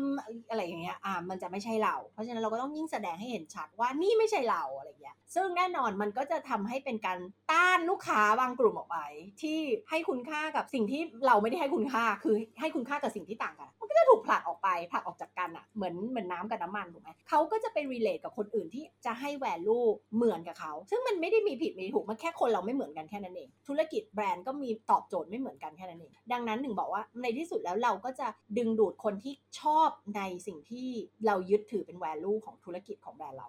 [0.49, 7.19] อะไรอย่างเงี้ยอ่ามันจะไม่ใช่เรา เพราะฉะนั้นเราก็ต้องยิ่งแสดงให้เห็นชัดว่านี่ไม่ใช่เราอะไรเงี้ยซึ่งแน่นอนมันก็จะทำให้เป็นการ
[7.51, 8.97] ต้านลูกค้าบางกลุ่มออกไป
[9.41, 19.85] ที่ให้คุณค่ากับสิ่งที่เราไม่ได้ให้คุณค่าคือให้คุณค่ากับสิ่งที่ต่างกัน มันก็จะถูกผลักออกไปผลักออกจากกันอะเหมือนเหมือนน้ากับน้ำมันถูกไหมเขาก็จะไป relate กับคนอื่นที่จะให้ value
[20.15, 28.27] เหมือนกับเขาซึ่งมันไม่ได้มีผิดมีถูกมันแค่คนเราไม่เหมือนกันแค่นั้นเอง ธุรกิจแบรนด์ก็มีตอบโจทย์ไม่เหมือนกันแค่นั้นเองดังนั้นถึงบอกว่าในที่สุดแล้วเราก็จะ
[28.57, 30.87] ดึงดูดคนที่ชอบในสิ่งที่
[31.25, 33.47] เรายึดถือเป็น value ของธุรกิจของแบรนด์เรา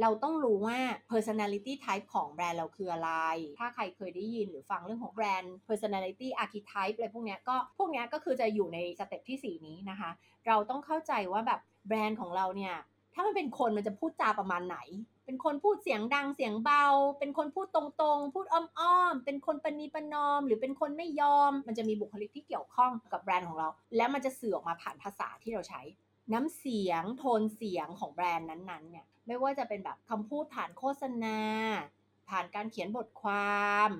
[0.00, 0.78] เราต้องรู้ว่า
[1.10, 3.10] personality type ของแบรนด์เราคืออะไร
[3.58, 10.10] ถ้าใครเคยได้ยินหรือฟังเรื่องของแบรนด์ personality archetype อะไรพวกนี้ก็พวกนี้ก็คือจะอยู่ใน step ที่ 4 นี้นะคะ
[10.46, 12.74] เราต้องเข้าใจว่าแบบแบรนด์ของเราเนี่ย
[13.14, 14.78] ถ้ามันเป็นคนมันจะพูดจาประมาณไหน
[15.26, 16.84] เป็นคนพูดเสียงดังเสียงเบา
[17.18, 25.80] เป็นคนพูดตรงๆ พูดอ้อมๆ เป็นคนประนีประนอม หรือเป็นคนไม่ยอม มันจะมีบุคลิกที่เกี่ยวข้องกับแบรนด์ของเรา แล้วมันจะสื่อออกมาผ่านภาษาที่เราใช้
[26.32, 31.38] น้ำเสียงโทนเสียงของแบรนด์นั้นๆเนี่ย ไม่ว่าจะเป็นแบบคำพูดผ่านโฆษณา
[32.28, 33.90] ผ่านการเขียนบทความ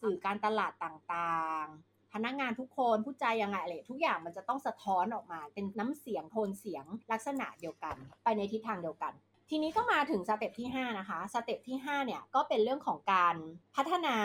[0.00, 9.12] สื่อการตลาดต่างๆ พนักงานทุกคนพูดจายังไงอะไรทุกอย่างมันจะต้องสะท้อนออกมา เป็นน้ำเสียงโทนเสียงลักษณะเดียวกัน ไปในทิศทางเดียวกัน
[9.50, 13.36] ทีนี้ก็มาถึง step ที่ 5 นะคะ step ที่ 5 เนี่ย ก็เป็นเรื่องของการ
[13.76, 14.16] พัฒนา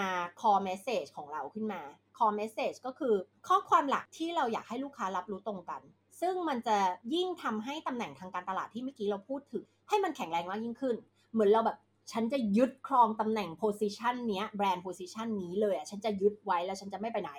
[0.42, 1.82] core message ของเราขึ้นมา
[2.18, 3.14] core message ก็คือ
[3.48, 5.82] ข้อความหลักที่เราอยากให้ลูกค้ารับรู้ตรงกัน
[6.22, 6.78] ซึ่งมันจะ
[7.14, 10.96] ยิ่งทำให้ตำแหน่งทางการตลาดที่เมื่อกี้เราพูดถึง ให้มันแข็งแรงมากยิ่งขึ้น
[11.34, 11.78] เหมือนเราแบบ
[12.12, 17.32] ฉันจะยึดครองตำแหน่งโพสิชันเนี้ยแบรนด์โพสิชันนี้เลยอะฉันจะยึดไว้แล้วฉันจะไม่ไปไหน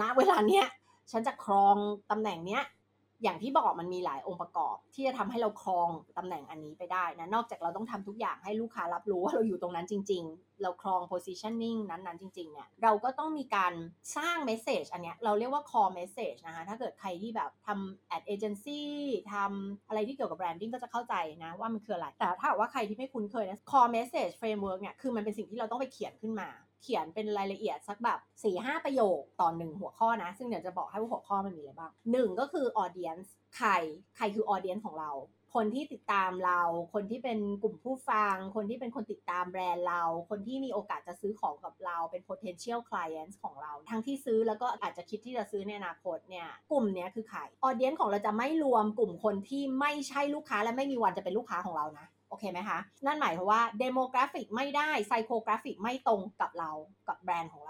[0.00, 0.66] ณเวลาเนี้ย
[1.12, 1.76] ฉันจะครอง
[2.10, 2.62] ตำแหน่งเนี้ย
[3.22, 13.72] อย่างที่บอกมันมีหลายองค์ประกอบ ที่จะทำให้เราครองตำแหน่งอันนี้ไปได้นะนอกจากเราต้องทำทุกอย่างให้ลูกค้ารับรู้ว่าเราอยู่ตรงนั้นจริง ๆ เราครอง positioning นั้นๆจริงๆเนี่ยเราก็ต้องมีการ
[14.16, 18.82] สร้าง message อันเนี้ยเราเรียกว่า core message นะคะถ้าเกิดใครที่แบบทำ ad agency
[19.32, 21.14] ทำอะไรที่เกี่ยวกับ branding ก็จะเข้าใจ
[21.44, 26.48] นะว่ามันคืออะไร แต่ถ้าหากว่าใครที่ไม่คุ้นเคยนะ core message framework เนี่ยคือมันเป็นสิ่งที่เราต้องไปเขียนขึ้นมา
[26.82, 33.70] เขียนเป็นรายละเอียดสักแบบ4ี่ห้าประโยคต่อหนึ่งหัวข้อนะ ซึ่งเดี๋ยวจะบอกให้ว่าหัวข้อมันมีอะไรบ้างหนึ่งก็คือ audience ใคร
[34.16, 35.10] ใครคือ audience ของเรา
[35.54, 36.60] คนที่ติดตามเรา
[36.94, 54.90] คนที่เป็นกลุ่มผู้ฟัง คนที่เป็นคนติดตามแบรนด์เรา คนที่มีโอกาสจะซื้อของกับเรา เป็น potential clients ของเรา ทั้งที่ซื้อแล้วก็อาจจะคิดที่จะซื้อในอนาคตเนี่ย กลุ่มเนี้ยคือใคร audience ของเราจะไม่รวมกลุ่มคนที่ไม่ใช่ลูกค้าและไม่มีวันจะเป็นลูกค้าของเรานะ โอเคไหมคะ นั่นหมายความว่า demographic ไม่ได้
[55.08, 56.70] psychographic ไม่ตรงกับเรา
[57.08, 57.61] กับแบรนด์ของ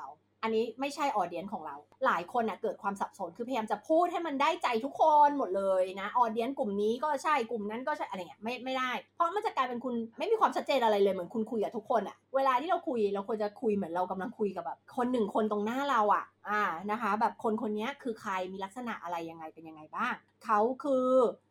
[0.42, 1.76] อันนี้ไม่ใช่ audience ของเรา
[2.06, 20.14] หลายคนนะเกิดความสับสนคือพยายามจะพูดให้มันได้ใจทุกคนหมดเลยนะ audience กลุ่มนี้ก็ใช่กลุ่มนั้นก็ใช่อะไรเงี้ยไม่ไม่ได้ เพราะมันจะกลายเป็นคุณไม่มีความชัดเจนอะไรเลยเหมือนคุณคุยกับทุกคนอะเวลาที่เราคุยเราควรจะคุยเหมือนเรากำลังคุยกับแบบคนหนึ่งคนตรงหน้าเราอะอ่านะคะ แบบคนคนนี้คือใครมีลักษณะอะไรยังไงเป็นยังไงบ้าง
[20.44, 21.08] เขาคือ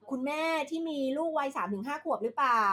[0.09, 2.67] คุณแม่ที่มีลูกวัยสามถึงห้าขวบหรือเปล่า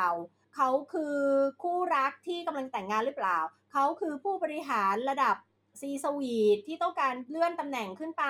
[0.56, 1.16] เขาคือ
[1.62, 3.38] คู่รักที่กำลังแต่งงานหรือเปล่า
[3.72, 5.36] เขาคือผู้บริหารระดับ
[5.80, 8.24] ซีสวีทที่ต้องการเลื่อนตำแหน่งขึ้นไป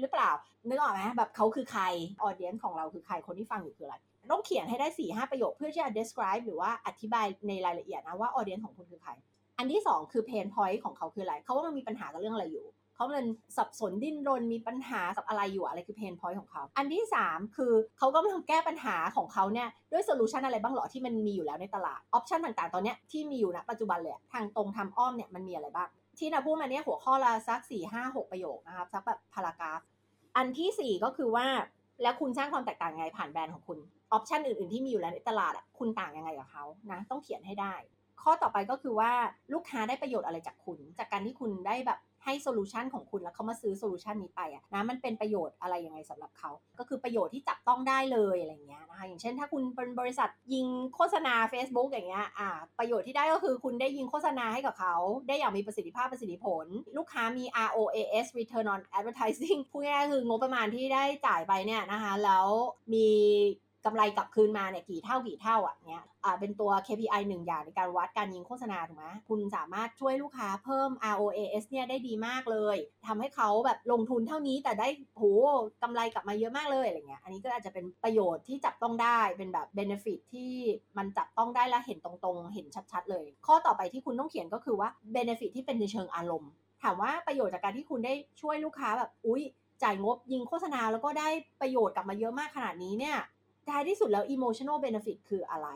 [0.00, 0.30] หรือเปล่า
[0.68, 1.82] นึกออกไหมแบบเขาคือใคร
[2.22, 3.96] audience ของเราคือใครคนที่ฟังอยู่คืออะไร
[4.30, 9.12] ต้องเขียนให้ได้สี่ห้าประโยคเพื่อที่จะ describe หรือว่าอธิบายในรายละเอียดนะว่า audience ของคุณคือใคร
[9.58, 13.26] อันที่ 2 คือ pain point ของเขาคืออะไร เขาว่ามันมีปัญหากับเรื่องอะไรอยู่ เขามัน
[13.56, 25.88] สับสนดิ้นรนมีปัญหากับอะไรอยู่อะไรคือ pain point ของเขา อันที่ 3 คือเขาก็ม่ทำแก้ปัญหาของเขาเนี่ยด้วย solution อะไรบ้างหรอที่มันมีอยู่แล้วในตลาด option ต่างๆ ตอนเนี้ยที่มีอยู่ณปัจจุบันเลยทางตรงทางอ้อมเนี่ยมันมีอะไรบ้าง
[26.20, 29.80] ที่นาพูดมาเนี่ยหัวข้อละสักสี่ห้าหกประโยคนะครับสักแบบ paragraph
[30.36, 31.46] อันที่สี่ก็คือว่า
[32.02, 33.78] แล้วคุณสร้างความแตกต่างยังไงผ่านแบรนด์ของคุณ
[34.12, 37.74] option อื่นๆที่มีอยู่แล้วในตลาดอะคุณต่างยังไงกับเขานะต้องเขียนให้ได้
[38.22, 39.12] ข้อต่อไปก็คือว่า
[39.52, 52.48] ลูกค้าได้ประโยชน์อะไรจากคุณ จากการที่คุณได้แบบ ให้ solution ของคุณแล้วเขามาซื้อ solution นี้ไปอะนะมันเป็นประโยชน์อะไรยังไงสำหรับเขา ก็คือประโยชน์ที่จับต้องได้เลยอะไรเงี้ยนะคะอย่างเช่น ถ้าคุณเป็นบริษัทยิงโฆษณา Facebook อย่างเงี้ยอ่า
[52.78, 54.94] ประโยชน์ที่ได้ก็คือคุณได้ยิงโฆษณาให้กับเขา
[55.28, 56.66] ได้อย่างมีประสิทธิภาพประสิทธิผล
[56.96, 62.46] ลูกค้ามี ROAS Return on Advertising พูดง่ายๆคืองบประมาณที่ได้จ่ายไปเนี่ยนะคะแล้ว
[62.92, 63.08] มี
[63.84, 72.76] กำไรกลับคืนมาเนี่ยกี่เท่ากี่เท่าอะเนี้ยอ่าเป็นตัว KPI หนึ่งอย่างในการวัดการยิงโฆษณาถูกไหมคุณสามารถช่วยลูกค้าเพิ่ม ROAS เนี่ยได้ดีมากเลย
[73.06, 75.22] ทำให้เขาแบบลงทุนเท่านี้แต่ได้โห
[75.82, 80.52] กำไรกลับมาเยอะมากเลยอะไรเงี้ยอันนี้ก็อาจจะเป็นประโยชน์ที่จับต้องได้เป็นแบบ benefit ที่
[80.98, 86.50] มันจับต้องได้และเห็นตรงๆ เห็นชัดๆเลย ข้อต่อไปที่คุณต้องเขียนก็คือว่า benefit ที่เป็นในเชิงอารมณ์
[86.82, 89.42] ถามว่าประโยชน์จากการที่คุณได้ช่วยลูกค้าแบบอุ๊ย
[89.82, 91.28] จ่ายงบยิงโฆษณาแล้วก็ได้
[91.60, 93.16] ประโยชน์กลับมาเยอะมากขนาดนี้เนี่ย
[93.68, 95.68] ท้ายที่สุดแล้ว emotional benefit คืออะไร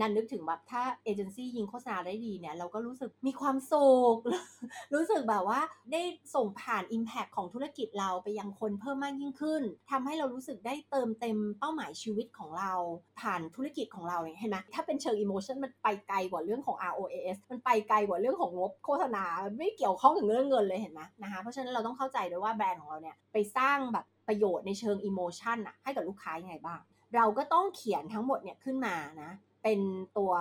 [0.00, 4.16] นันนึกถึงแบบถ้าเอเจนซี่ยิงโฆษณาได้ดีเนี่ย เราก็รู้สึกมีความสุข
[4.94, 5.60] รู้สึกแบบว่า
[5.92, 6.02] ได้
[6.34, 12.72] ส่งผ่าน Impact ของธุรกิจเราไปยังคนเพิ่มมากยิ่งขึ้นทำให้เรารู้สึกได้เติมเต็มเป้าหมายชีวิตของเรา
[13.20, 19.24] ผ่านธุรกิจของเราเนี่ยเห็นไหมถ้าเป็นเชิง emotion มันไปไกลกว่าเรื่องของ ROAS มันไปไกลกว่าเรื่องของงบโฆษณา
[19.58, 26.80] ไม่เกี่ยวข้องกับเรื่องเงินเลยเห็นไหมนะคะเพราะฉะนั้นเราต้องเข้าใจด้วยว่าแบรนด์ของเราเนี่ยไปสร้างแบบประโยชน์ในเชิง emotion อะให้กับลูกค้ายังไงบ้าง
[27.16, 29.30] เราก็ต้องเขียนทั้งหมดเนี่ยขึ้นมานะ
[29.62, 29.80] เป็น
[30.18, 30.32] ตัว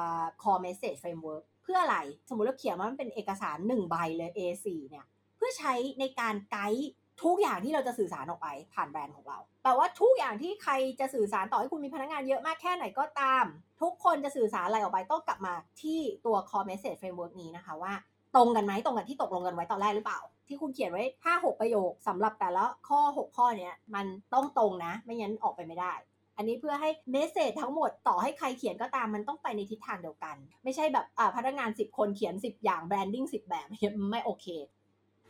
[0.42, 1.98] core message framework เพื่ออะไร
[2.30, 5.06] สมมติเราเขียนว่ามันเป็นเอกสาร 1 ใบเลย A4 เนี่ย
[5.36, 6.90] เพื่อใช้ในการไกด์
[7.24, 13.46] ทุกอย่างที่เราจะสื่อสารออกไปผ่านแบรนด์ของเรา แปลว่าทุกอย่างที่ใครจะสื่อสารต่อให้คุณมีพนักงานเยอะมากแค่ไหนก็ตาม
[13.82, 17.94] ทุกคนจะสื่อสารอะไรออกไปต้องกลับมาที่ตัว core message framework นี้นะคะว่า
[18.36, 25.94] ตรงกันไหมตรงกันที่ตกลงกันไว้ตอนแรกหรือเปล่า ที่คุณเขียนไว้ 5 6 ประโยคสำหรับแต่ละข้อ 6 ข้อเนี้ยมันต้องตรงนะ ไม่งั้นออกไปไม่ได้
[26.38, 33.68] อันนี้เพื่อให้ message ทั้งหมดต่อให้ใครเขียนก็ตามมันต้องไปในทิศทางเดียวกัน ไม่ใช่แบบอ่าพนักงาน 10 คนเขียน 10 อย่าง branding 10 แบบ
[34.12, 34.48] ไม่โอเค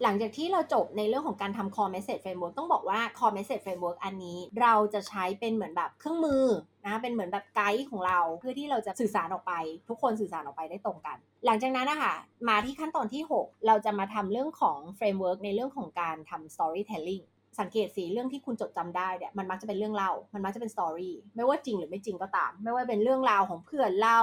[0.04, 6.46] หลังจากที่เราจบในเรื่องของการทำ core message framework ต้องบอกว่า core message framework อันนี้เราจะใช้เป็นเหมือนแบบเครื่องมือ
[6.86, 9.54] นะเป็นเหมือนแบบไกด์ของเราเพื่อที่เราจะสื่อสารออกไป
[9.90, 12.14] ทุกคนสื่อสารออกไปได้ตรงกัน หลังจากนั้นนะคะ
[12.50, 17.24] มาที่ขั้นตอนที่ 6 เราจะมาทำเรื่องของ framework ในเรื่องของการทำ storytelling
[17.60, 24.20] สังเกตสิเรื่องที่คุณจดจำได้เนี่ยมันมักจะเป็นเรื่องเล่า มันมักจะเป็นสตอรี่ไม่ว่าจริงหรือไม่จริงก็ตาม ไม่ว่าเป็นเรื่องราวของเพื่อนเรา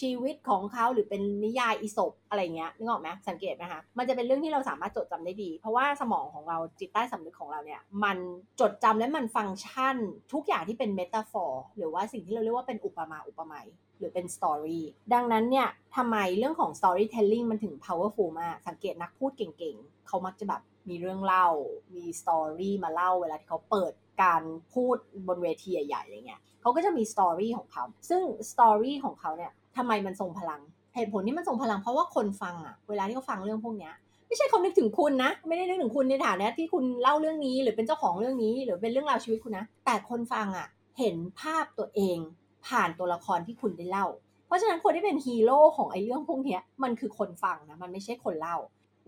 [0.00, 8.16] ชีวิตของเขาหรือเป็นนิยายอีสบอะไรเงี้ยนึกออกไหมสังเกตไหมคะมันจะเป็นเรื่องที่เราสามารถจดจำได้ดี เพราะว่าสมองของเราจิตใต้สำนึกของเราเนี่ยมัน
[8.60, 9.96] จดจำและมันฟังก์ชัน
[10.32, 13.66] ทุกอย่างที่เป็น metaphor หรือว่าสิ่งที่เราเรียกว่าเป็นอุปมาอุปไมย
[13.98, 14.84] หรือเป็น story
[15.14, 21.48] ดังนั้นเนี่ยทำไมเรื่องของ storytelling มันถึง powerful มากสังเกตนักพูดเก่งๆ เขามักจะแบบ มีเรื่องเล่า
[21.96, 24.42] มี story มาเล่าเวลาที่เขาเปิดการ
[24.74, 24.96] พูด
[25.28, 30.60] บนเวทีใหญ่ๆอะไรเงี้ยเขาก็จะมี story ของเขา ซึ่ง story ของเขาเนี่ยทำไมมันทรงพลัง
[30.94, 33.94] เหตุผลที่มันทรงพลังเพราะว่าคนฟังอะเวลาที่เขาฟังเรื่องพวกเนี้ย
[34.26, 40.66] ไม่ใช่เขานึกถึงคุณนะ ไม่ได้นึกถึงคุณในฐานะที่คุณเล่าเรื่องนี้ หรือเป็นเจ้าของเรื่องนี้ หรือเป็นเรื่องราวชีวิตคุณนะ แต่คนฟังอะ
[40.98, 42.18] เห็นภาพตัวเอง
[42.66, 44.06] ผ่านตัวละครที่คุณได้เล่า
[44.46, 48.56] เพราะฉะนั้นคนที่เป็นฮีโร่ของไอ้เรื่องพวกนี้มันคือคนฟังนะ มันไม่ใช่คนเล่า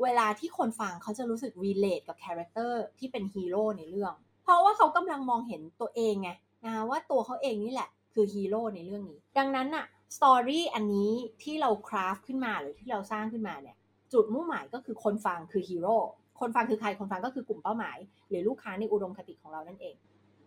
[0.02, 4.12] เวลาที่คนฟังเขาจะรู้สึก relate กับ character ที่เป็นฮีโร่ในเรื่อง
[4.44, 6.30] เพราะว่าเขากำลังมองเห็นตัวเองไง
[6.64, 9.86] นะว่าตัวเขาเองนี่แหละคือฮีโร่ในเรื่องนี้ ดังนั้นน่ะ
[10.16, 11.10] story อันนี้
[11.42, 13.76] ที่เรา craft ขึ้นมาหรือที่เราสร้างขึ้นมาเนี่ย
[14.12, 15.96] จุดมุ่งหมายก็คือคนฟังคือฮีโร่
[16.40, 17.96] คนฟังคือใครคนฟังก็คือกลุ่มเป้าหมาย
[18.28, 19.94] หรือลูกค้าในอุดมคติของเรานั่นเอง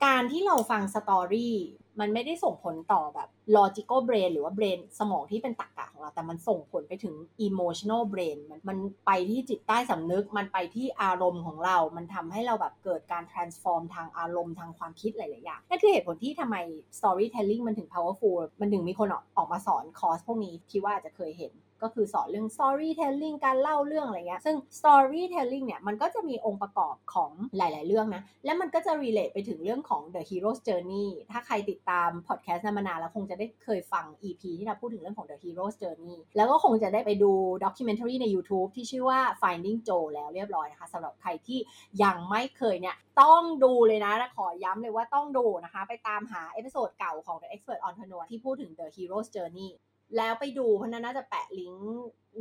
[0.06, 1.56] การที่เราฟัง story
[2.00, 7.16] มันไม่ได้ส่งผลต่อแบบ logical brain หรือว่า brain สมองที่เป็นตรรกะของเรา แต่มันส่งผลไปถึง
[7.48, 16.56] emotional brain มันมันไปที่จิตใต้สำนึก มันไปที่อารมณ์ของเรา มันทำให้เราแบบเกิดการ transform ทางอารมณ์ทางความคิดหลาย ๆ อย่าง นั่นคือเหตุผลที่ทำไม
[16.98, 21.54] storytelling มันถึง powerful มันถึงมีคนออกออกมาสอนคอร์สพวกนี้คิดว่าอาจจะเคยเห็น
[21.84, 32.62] ก็คือสอนเรื่อง storytelling การเล่าเรื่องอะไรเงี้ยซึ่ง storytelling เนี่ยมันก็จะมีองค์ประกอบของหลาย ๆ เรื่องนะ และมันก็จะ relate ไปถึงเรื่องของ the hero's journey ถ้าใครติดตาม podcast
[32.66, 37.32] นามานานแล้วคงจะได้เคยฟัง EP ที่เราพูดถึงเรื่องของ the hero's journey แล้วก็คงจะได้ไปดู
[37.64, 41.60] documentary ใน YouTube ที่ชื่อว่า Finding Joe แล้วเรียบร้อยนะคะสำหรับใครที่
[42.04, 49.70] ยังไม่เคยเนี่ยต้องดูเลยนะขอย้ำเลยว่าต้องดูนะคะ ไปตามหา episode เก่าของ The Expert Entrepreneur ที่พูดถึง The Hero's Journey
[50.18, 51.86] แล้วไปดูเพราะนั้นนาจะแปะลิงก์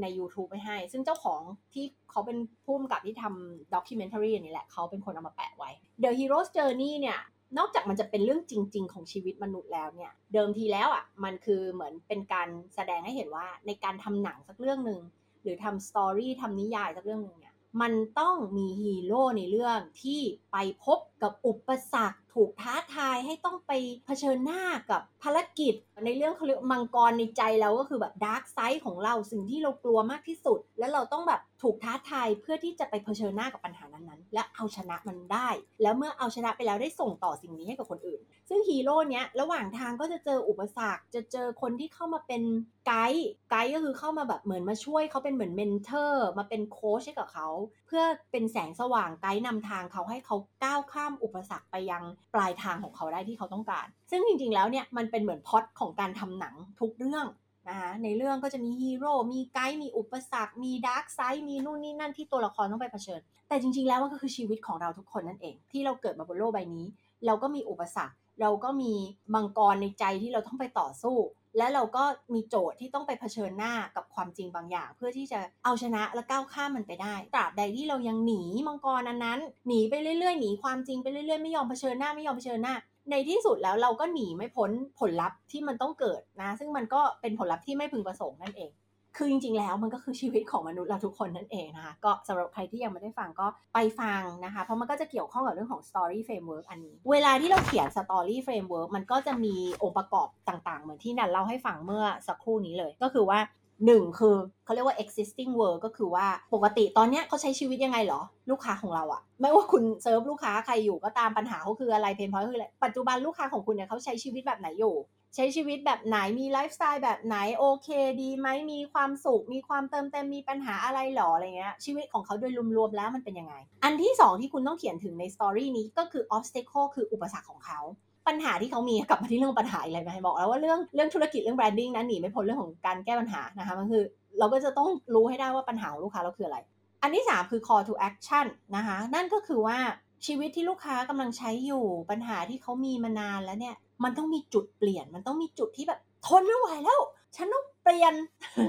[0.01, 1.41] ใน YouTube ไปให้ ซึ่งเจ้าของ
[1.75, 5.71] ที่เขาเป็นผู้กำกับที่ทำ documentary นี่แหละ เขาเป็นคนเอามาแปะไว้
[6.03, 7.21] The Hero's Journey เนี่ย
[7.59, 15.01] นอกจากมันจะเป็นเรื่องจริง ๆ ของชีวิตมนุษย์แล้วเนี่ย เดิมทีแล้วอะมันคือเหมือนเป็นการแสดงให้เห็นว่าในการทำหนังสักเรื่องหนึ่ง
[15.43, 20.21] หรือทำ story ทำนิยายสักเรื่องหนึ่งเนี่ยมันต้องมีฮีโร่ในเรื่องที่
[20.53, 23.73] ไปพบกับอุปสรรค ถูกท้าทายให้ต้องไป
[24.07, 25.75] เผชิญหน้ากับภารกิจ
[26.05, 35.49] ในเรื่องเขาเรียกมังกรในใจเราก็คือแบบ dark side ของเราสิ่งที่เรากลัวมากที่สุด แล้วเราต้องแบบถูกท้าทายเพื่อที่จะไปเผชิญหน้ากับปัญหานั้นๆ และเอาชนะมันได้
[35.83, 42.43] แล้วเมื่อเอาชนะไปแล้วได้ส่งต่อสิ่งนี้ให้กับคนอื่น ซึ่งฮีโร่เนี้ยระหว่างทางก็จะเจออุปสรรค จะเจอคนที่เข้ามาเป็น
[42.87, 47.49] ไกด์ไกด์ก็คือเข้ามาแบบเหมือนมาช่วยเขาเป็นเหมือน mentor มาเป็นโค้ชให้กับเขา
[47.87, 52.03] เพื่อเป็นแสงสว่างไกด์นำทางเขาให้เขาก้าวข้ามอุปสรรคไปยัง
[52.35, 57.27] ปลายทางของเขาได้ที่เขาต้องการ ซึ่งจริงๆแล้วเนี่ยมันเป็นเหมือนพอดของการทำหนังทุกเรื่อง
[57.69, 66.87] นะคะในเรื่องก็จะมีฮีโร่ มีไกด์ มีอุปสรรค มี dark side มีนู่นนี่นั่นที่ตัวละครต้องไปเผชิญ แต่จริงๆแล้วมันก็คือชีวิตของเราทุกคนนั่นเอง ที่เราเกิดมาบนโลกใบนี้
[67.27, 68.93] เราก็มีอุปสรรค เราก็มี
[69.35, 71.17] มังกรในใจที่เราต้องไปต่อสู้
[71.57, 82.75] และเราก็มีโจทย์ที่ต้องไปเผชิญหน้ากับความจริงบางอย่าง เพื่อที่จะเอาชนะและก้าวข้ามมันไปได้ ตราบใดที่เรายังหนีมังกรอันนั้น หนีไปเรื่อยๆ หนีความจริงไปเรื่อยๆ ไม่ยอมเผชิญหน้าไม่ยอมเผชิญหน้า
[83.11, 88.71] ในที่สุดแล้วเราก็หนีไม่พ้นผลลัพธ์ที่มันต้องเกิดนะ ซึ่งมันก็เป็นผลลัพธ์ที่ไม่พึงประสงค์นั่นเอง
[89.17, 103.41] คือจริงๆ แล้วมันก็คือชีวิตของมนุษย์เราทุกคนนั่นเองนะคะ ก็สำหรับใครที่ยังไม่ได้ฟังก็ไปฟังนะคะ เพราะมันก็จะเกี่ยวข้องกับเรื่องของ story framework อันนี้ เวลาที่เราเขียน story framework มันก็จะมีองค์ประกอบต่างๆ เหมือนที่นันเล่าให้ฟังเมื่อสักครู่นี้เลย ก็คือว่า
[103.87, 114.95] หนึ่งคือเขาเรียกว่า existing world ก็คือว่าปกติตอนเนี้ยเขาใช้ชีวิตยังไงเหรอ ลูกค้าของเราอะไม่ว่าคุณเซิร์ฟลูกค้าใครอยู่ก็ตามปัญหาเขาคืออะไรเพนพอยคืออะไรปัจจุบันลูกค้าของคุณเนี่ยเขาใช้ชีวิตแบบไหนอยู่
[115.35, 117.89] ใช้ชีวิตแบบไหนมีไลฟ์สไตล์แบบไหนโอเค
[118.23, 123.55] ดีไหมมีความสุข มีความเติมเต็มมีปัญหาอะไรหรออะไรเงี้ยชีวิตของเขาโดยรวมๆแล้วมันเป็นยังไง
[123.85, 127.81] อันที่สองที่คุณต้องเขียนถึงในสตอรี่นี้ก็คือ obstacle คืออุปสรรคของเขา
[128.29, 134.03] ปัญหาที่เขามีกลับมาที่เรื่องปัญหาอะไรไหมบอกแล้วว่าเรื่องเรื่องธุรกิจเรื่องแบรนดิ้งนั้นหนีไม่พ้นเรื่องของการแก้ปัญหานะคะมันคือ
[134.39, 136.59] เราก็จะต้องรู้ให้ได้ว่าปัญหาของลูกค้าเราคืออะไร
[137.03, 139.79] อันที่สามคือ call to action นะคะ นั่นก็คือว่า
[140.27, 147.01] ชีวิตที่ลูกค้ากำลังใช้อยู่ปัญหาที่เขามีมานานแล้วเนี่ย มันต้องมีจุดเปลี่ยน มันต้องมีจุดที่แบบทนไม่ไหวแล้ว
[147.37, 148.15] ฉันต้องเปลี่ยน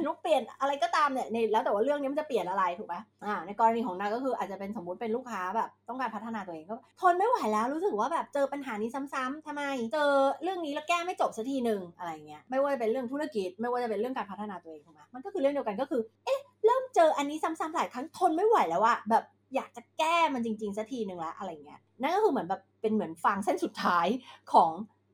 [0.08, 9.64] ต้องเปลี่ยนอะไรก็ตามเนี่ยในแล้วแต่ว่าเรื่องนี้มันจะเปลี่ยนอะไรถูกไหมอ่าในกรณีของนางก็คืออาจจะเป็นสมมุติเป็นลูกค้าแบบต้องการพัฒนาตัวเองก็ทนไม่ไหวแล้วรู้สึกว่าแบบเจอปัญหานี้ซ้ำๆทำไม
[9.94, 10.10] เจอ
[10.44, 19.24] เรื่องนี้แล้วแก้ไม่จบสักทีหนึ่งอะไรเงี้ยไม่ว่าจะเป็นเรื่องธุรกิจ ไม่ว่าจะเป็นเรื่องการพัฒนาตัวเองถูกไหมมันก็คือเรื่องเดียวกันก็คือเอ๊ะเริ่มเจออันนี้ซ้ำๆหลายครั้งทนไม่ไหวแล้วอะแบบ
[19.56, 24.08] อยากจะแก้มันจริงๆสักทีหนึ่งละอะไรเงี้ยนั่นก็คือเหมือนแบบเป็นเหมือนฟางเส้นสุดท้าย
[24.54, 24.72] ของ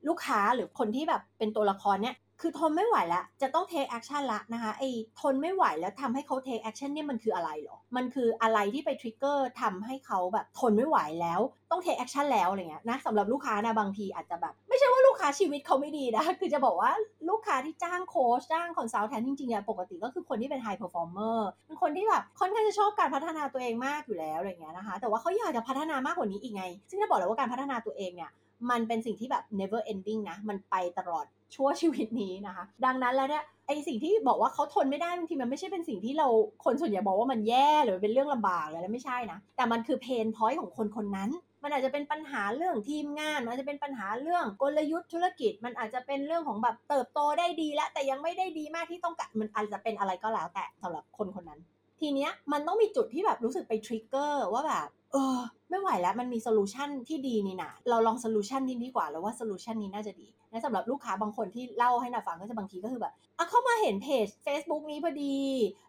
[0.08, 4.89] ลูกค้าหรือคนที่แบบเป็นตัวละครเนี่ยคือทนไม่ไหวแล้ว จะต้อง take action ละนะคะไอ้
[5.22, 11.39] ทนไม่ไหวแล้วทำให้เขา take action เนี่ยมันคืออะไรหรอ มันคืออะไรที่ไป trigger ทำให้เขาแบบทนไม่ไหวแล้ว
[11.72, 16.91] ต้อง take action แล้วอะไรเงี้ยนะสำหรับลูกค้านะบางทีอาจจะแบบ ไม่ใช่ว่าลูกค้าชีวิตเขาไม่ดีนะ คือจะบอกว่า
[17.30, 28.32] ลูกค้าที่จ้างโค้ชจ้างคอนซัลแทนจริงๆอะปกติก็คือคนที่เป็น high performer เป็นคนที่แบบค่อนข้างจะชอบการพัฒนาตัวเองมากอยู่แล้วอะไรเงี้ยนะคะ แต่ว่าเขาอยากจะพัฒนามากกว่านี้อีกไง ซึ่งจะบอกเลยว่าการพัฒนาตัวเองเนี่ย
[28.70, 31.26] มันเป็นสิ่งที่แบบ never ending นะ มันไปตลอด
[31.56, 36.28] ชั่วชีวิตนี้นะคะ ดังนั้นแล้วเนี่ยไอสิ่งที่บอกว่าเขาทนไม่ได้บางทีมันไม่ใช่เป็นสิ่งที่เรา
[36.66, 41.30] คนส่วนใหญ่บอกว่ามันแย่หรือเป็นเรื่องลำบากเลยแล้วไม่ใช่นะ แต่มันคือ pain point ของคนคนนั้น
[41.64, 51.60] มันอาจจะเป็นปัญหาเรื่องทีมงานมันอาจจะเป็นปัญหาเรื่องกลยุทธ์ธุรกิจ มันอาจจะเป็นเรื่องของแบบเติบโตได้ดีแล้วแต่ยังไม่ได้ดีมากที่ต้องการมันอาจจะเป็นอะไรก็แล้วแต่สำหรับคนคนนั้น
[51.99, 55.39] ทีเนี้ยมันต้องมีจุดที่แบบรู้สึกไป trigger ว่าแบบ เออ
[55.70, 65.38] ไม่ไหวแล้วมันมี solution ที่ดีนี่นะเราลอง solution นี้ดีกว่าแล้วว่า solution นี้น่าจะดีและสำหรับลูกค้าบางคนที่เล่าให้นาฟังก็จะบางทีก็คือแบบอะเข้ามาเห็นเพจ Facebook นี้พอดี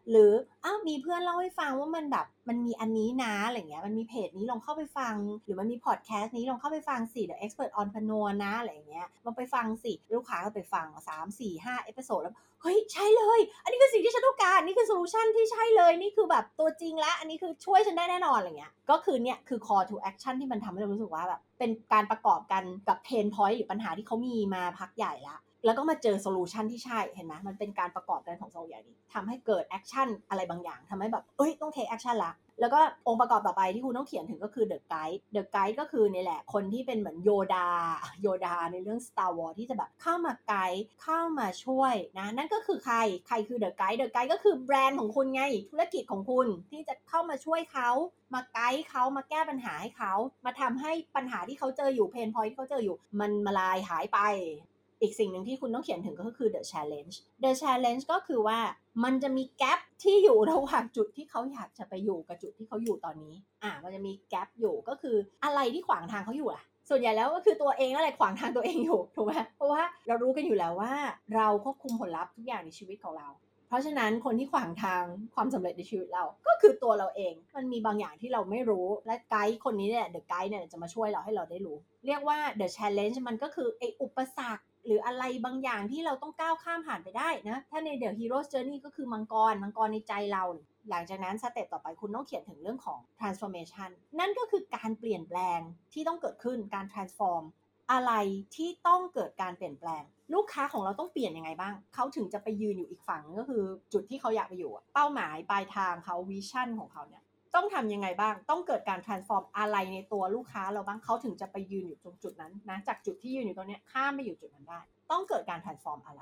[0.09, 0.31] หรือ
[0.63, 5.15] อ้าวมีเพื่อนเล่าให้ฟังว่ามันแบบมันมีอันนี้นะอะไรเงี้ยมันมีเพจนี้ลองเข้าไปฟัง
[5.45, 19.59] หรือมันมีพอดแคสต์นี้ลองเข้าไปฟังสิ The Expert on p a n o นะอะไรเงี้ยลองไปฟังสิลูกค้าก็ไปฟังสามสี่ห้า episode แล้ว เฮ้ยใช่เลย อันนี้คือสิ่งที่ฉันต้องการนี่คือ solution ที่ใช่เลยนี่คือแบบตัวจริงละอันนี้คือช่วยฉันได้แน่นอนอะไรเงี้ยก็คือเนี่ยคือ
[19.67, 34.65] call to action ที่มันทำให้เรารู้สึกว่าแบบเป็นการประกอบกันกับ pain point หรือปัญหาที่เขามีมาพักใหญ่ละ แล้วก็มาเจอ solution ที่ใช่เห็นไหมมันเป็นการประกอบกันของสองอย่างนี้ทำให้เกิด action อะไรบางอย่างทำให้แบบเอ้ยต้อง take action ละแล้วก็องค์ประกอบต่อไปที่คุณต้องเขียนถึงก็คือ
[34.71, 37.69] The Guide The Guide ก็คือนี่แหละ คนที่เป็นเหมือนโยดา
[38.21, 42.97] โยดาในเรื่อง Star Wars ที่จะแบบเข้ามาไกด์เข้ามาช่วยนะ นั่นก็คือใคร
[43.27, 45.41] ใครคือ The Guide The Guide ก็คือแบรนด์ของคุณไง
[45.71, 47.89] ธุรกิจของคุณที่จะเข้ามาช่วยเข้า
[48.33, 50.13] มาไกด์เข้ามาแก้ปัญหาให้เขา
[50.45, 54.19] มาทำให้ปัญหาที่เขาเจออยู่ pain point ที่เขาเจออยู่ มันมลายหายไป
[55.01, 58.59] อีกสิ่งหนึ่งที่คุณต้องเขียนถึงก็คือ the challenge the challenge ก็คือว่า
[59.03, 63.33] มันจะมีแกลบที่อยู่ระหว่างจุดที่เขาอยากจะไปอยู่กับจุดที่เขาอยู่ตอนนี้
[63.63, 70.93] อ่ามันจะมีแกลบอยู่ก็คืออะไรที่ขวางทางเขาอยู่ล่ะส่วนใหญ่แล้วก็คือตัวเองนั่นแหละขวางทางตัวเองอยู่ถูกไหมเพราะว่าเรารู้กันอยู่แล้วว่า
[71.35, 73.29] เราควบคุมผลลัพธ์ทุกอย่างในชีวิตของเรา
[73.69, 75.03] เพราะฉะนั้นคนที่ขวางทาง
[75.35, 90.43] ความสำเร็จในชีวิตเรา ก็คือตัวเราเอง มันมีบางอย่างที่เราไม่รู้ และไกด์คนนี้เนี่ยเดอะไกด์เนี่ยจะมาช่วยเราให้เราได้รู้ เรียกว่า the challenge มันก็คือไออุปสรรค หรืออะไรบางอย่างที่เราต้องก้าวข้ามผ่านไปได้นะ ถ้าใน The Hero's Journey ก็คือมังกร มังกรในใจเรา
[90.89, 95.59] หลังจากนั้นสเต็ปต่อไปคุณต้องเขียนถึงเรื่องของ transformation นั่นก็คือการเปลี่ยนแปลง
[95.93, 97.43] ที่ต้องเกิดขึ้นการ transform
[97.91, 98.13] อะไร
[98.55, 103.63] ที่ต้องเกิดการเปลี่ยนแปลง ลูกค้าของเราต้องเปลี่ยนยังไงบ้าง เขาถึงจะไปยืนอยู่อีกฝั่งก็คือ
[103.93, 107.23] จุดที่เขาอยากไปอยู่ เป้าหมายปลายทางเขาวิชั่นของเขาเนี่ย
[107.57, 114.79] ต้องทำยังไงบ้าง ต้องเกิดการ transform อะไรในตัวลูกค้าเราบ้างเขาถึงจะไปยืนอยู่ตรงจุดนั้นนะ จากจุดที่ยืนอยู่ตรงนี้ข้ามไปอยู่จุดนั้นได้
[115.11, 116.21] ต้องเกิดการ transform อะไร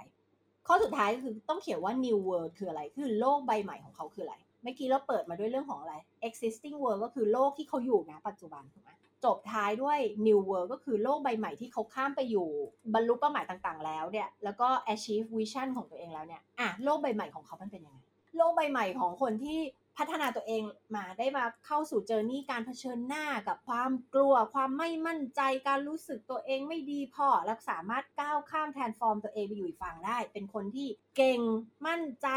[0.68, 5.96] ข้อสุดท้ายคือต้องเขียนว่า new world คืออะไร คือโลกใบใหม่ของเขาคืออะไร เมื่อกี้เราเปิดมาด้วยเรื่องของอะไร
[6.28, 8.92] existing world ก็คือโลกที่เขาอยู่นะปัจจุบันถูกไหม
[9.26, 12.48] จบท้ายด้วย new world ก็คือโลกใบใหม่ที่เขาข้ามไปอยู่
[12.94, 18.00] บรรลุเป้าหมายต่างๆ แล้วเนี่ย แล้วก็ achieve vision ของตัวเองแล้วเนี่ย อะ โลกใบใหม่ของเขามันเป็นยังไง
[18.38, 19.60] โลกใบใหม่ของคนที่
[19.98, 20.64] พัฒนาตัวเอง
[20.96, 30.88] มาได้มาเข้าสู่ journey การเผชิญหน้ากับความกลัว ความไม่มั่นใจการรู้สึกตัวเองไม่ดีพอแล้วสามารถก้าวข้าม transform ตัวเองไปอยู่อีกฝั่งได้ เป็นคนที่
[31.18, 31.41] เก่ง
[31.88, 32.28] มั่นใจ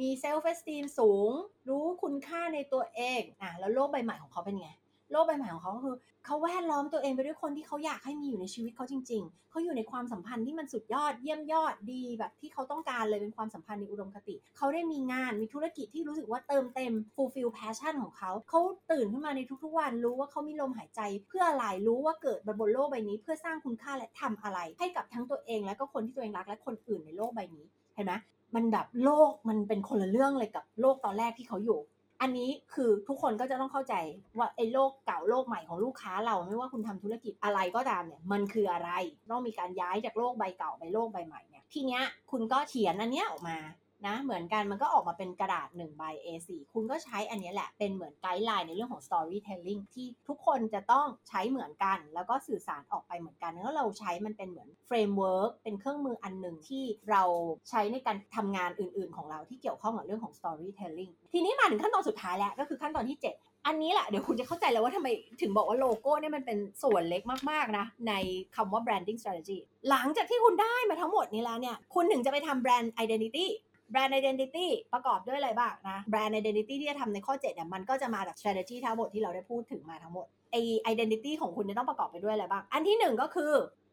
[0.00, 1.30] มี self-esteem สูง
[1.68, 4.68] รู้คุณค่าในตัวเองอะแล้วโลกใบใหม่ของเขาเป็นไง
[5.10, 18.60] โลกใบใหม่ของเขาก็คือเขาแวดล้อมตัวเองไปด้วยคนที่เขาอยากให้มีอยู่ในชีวิตเขาจริง ๆ เขาอยู่ในความสัมพันธ์ที่มันสุดยอดเยี่ยมยอดดีแบบที่เขาต้องการเลยเป็นความสัมพันธ์ในอุดมคติ เขาได้มีงานมีธุรกิจที่รู้สึกว่าเติมเต็ม fulfill passion ของเขา เขา
[18.92, 28.14] ตื่นขึ้นมาในทุกๆวันรู้ว่าเขามีลมหายใจ เพื่ออะไรรู้ว่าเกิดบนโลกใบนี้ เพื่อสร้างคุณค่าและทำอะไร ให้กับทั้งตัวเองและก็คนที่ตัวเองรักและคนอื่นในโลกใบนี้เห็นไหม
[28.54, 31.80] มันแบบโลกมันเป็นคนละเรื่องเลยกับโลกตอนแรกที่เขาอยู่
[32.20, 33.94] อันนี้คือทุกคนก็จะต้องเข้าใจ
[34.38, 38.90] ว่าไอ้โลกเก่าโลกใหม่ของลูกค้าเราไม่ว่าคุณทำธุรกิจอะไรก็ตามเนี่ยมันคืออะไร
[39.30, 43.58] ต้องมีการย้ายจากโลกใบเก่าไปโลกใบใหม่เนี่ยทีเนี้ยคุณก็เขียนอันเนี้ยออกมา
[44.06, 57.22] นะเหมือนกันมันก็ออกมาเป็นกระดาษ1ใบ A4 คุณก็ใช้อันนี้แหละเป็นเหมือนไกด์ไลน์ในเรื่องของ storytelling ที่ทุกคนจะต้องใช้เหมือนกัน แล้วก็สื่อสารออกไปเหมือนกันแล้วเราใช้มันเป็นเหมือน framework เป็นเครื่องมืออันหนึ่งที่เรา
[57.70, 65.08] ใช้ในการทำงานอื่น ๆ ของเราที่เกี่ยวข้องกับเรื่องของ storytelling ทีนี้มาถึงขั้นตอนสุดท้ายแล้วก็คือขั้นตอนที่ 7อันนี้แหละเดี๋ยวคุณจะเข้าใจแล้วว่าทำไม
[65.40, 68.12] ถึงบอกว่าโลโก้เนี่ยมันเป็นส่วนเล็กมากๆนะ ใน
[68.56, 69.58] คำว่า branding strategy
[69.90, 73.46] หลังจากที่คุณได้มาทั้งหมดนี้แล้วเนี่ย คุณถึงจะไปทำ brand identity
[73.90, 80.56] แบรนด์ identity ประกอบด้วยอะไรบ้างนะแบรนด์ identity ที่จะทำในข้อ7เนี่ยมันก็จะมาจาก strategy ทั้งหมดที่เราได้พูดถึงมาทั้งหมดไอ
[80.92, 83.52] identity ของคุณจะต้องประกอบไปด้วยอะไรบ้าง อันที่หนึ่งก็คือ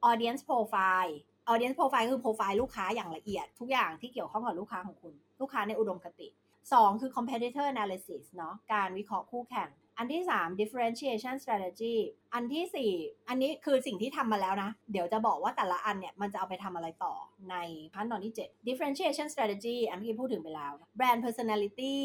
[0.10, 1.14] audience profile
[1.52, 6.28] audience profile คือ profile ลูกค้าอย่างละเอียด ทุกอย่างที่เกี่ยวข้องกับลูกค้าของคุณ ลูกค้าในอุดมคติ
[6.66, 11.98] 2 คือ competitor analysis เนาะการวิเคราะห์คู่แข่ง อันที่ 3 differentiation strategy
[12.34, 17.14] อันทีสี่ 4 อันนี้คือสิ่งที่ทำมาแล้วนะ เดี๋ยวจะบอกว่าแต่ละอันเนี่ย มันจะเอาไปทำอะไรต่อ
[17.52, 17.56] ใน
[17.94, 21.98] ขั้นตอนที่ 7 differentiation strategy อันที่พูดถึงไปแล้ว brand personality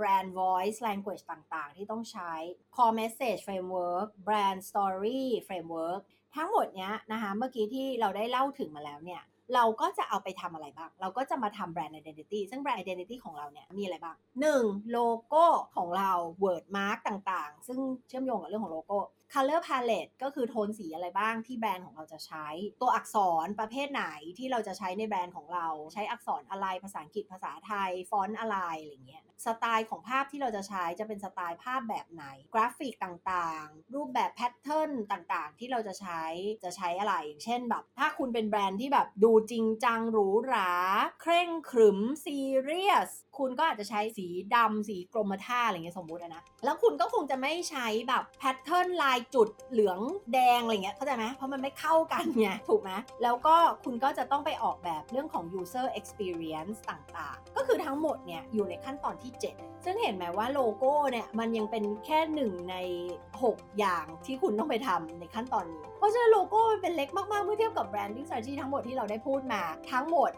[0.00, 2.32] brand voice language ต่างๆ ที่ต้องใช้
[2.76, 6.02] core message framework brand story framework
[6.36, 9.22] ทั้งหมดเนี้ยนะคะ เมื่อกี้ที่เราได้เล่าถึงมาแล้วเนี่ย
[9.54, 14.16] เราก็จะเอาไปทำอะไรบ้าง เราก็จะมาทำแบรนด์ identity ซึ่งแบรนด์ identity ของเราเนี่ยมีอะไรบ้าง
[14.54, 14.90] 1.
[14.92, 15.44] โลโก้
[15.76, 16.12] ของเรา
[16.44, 17.78] word mark ต่างๆ ซึ่ง
[18.08, 18.98] เชื่อมโยงกับเรื่องของโลโก้
[19.32, 22.46] color palette ก็คือโทนสีอะไรบ้างที่แบรนด์ของเราจะใช้
[22.80, 24.04] ตัวอักษรประเภทไหน
[24.38, 32.24] ที่เราจะใช้ในแบรนด์ของเรา ใช้อักษรอะไรภาษาอังกฤษภาษาไทย ฟอนต์อะไรอะไรเงี้ย สไตล์ของภาพที่เราจะใช้จะเป็นสไตล์ภาพแบบไหน
[32.54, 36.22] กราฟิกต่างๆ รูปแบบ pattern ต่างๆ ที่เราจะใช้
[36.64, 40.72] จะใช้อะไร อย่างเช่นแบบ ถ้าคุณเป็นแบรนด์ที่แบบดูจริงจังหรูหรา
[41.20, 50.00] เคร่งขรึมซีเรียส คุณก็อาจจะใช้สีดำสีกรมท่าอะไรเงี้ยสมมุตินะ แล้วคุณก็คงจะไม่ใช้แบบ pattern ลายจุดเหลือง
[50.32, 52.90] แดงอะไรเงี้ยเข้าใจไหมเพราะมันไม่เข้ากันไงถูกไหม
[53.22, 62.76] แล้วก็คุณก็จะต้องไปออกแบบเรื่องของ user experience ต่างๆ ก็คือทั้งหมดเนี่ยอยู่ในขั้นตอนที่ 7 ซึ่งเห็นไหมว่าโลโก้เนี่ยมันยังเป็นแค่หนึ่งใน
[63.32, 69.62] 6 อย่างที่คุณต้องไปทำในขั้นตอนนี้ เพราะฉะนั้นโลโก้มันเป็นเล็กมากๆเมื่อเทียบกับ branding strategy ทั้งหมดที่เราได้พูดมา
[69.92, 70.30] ทั้งหมด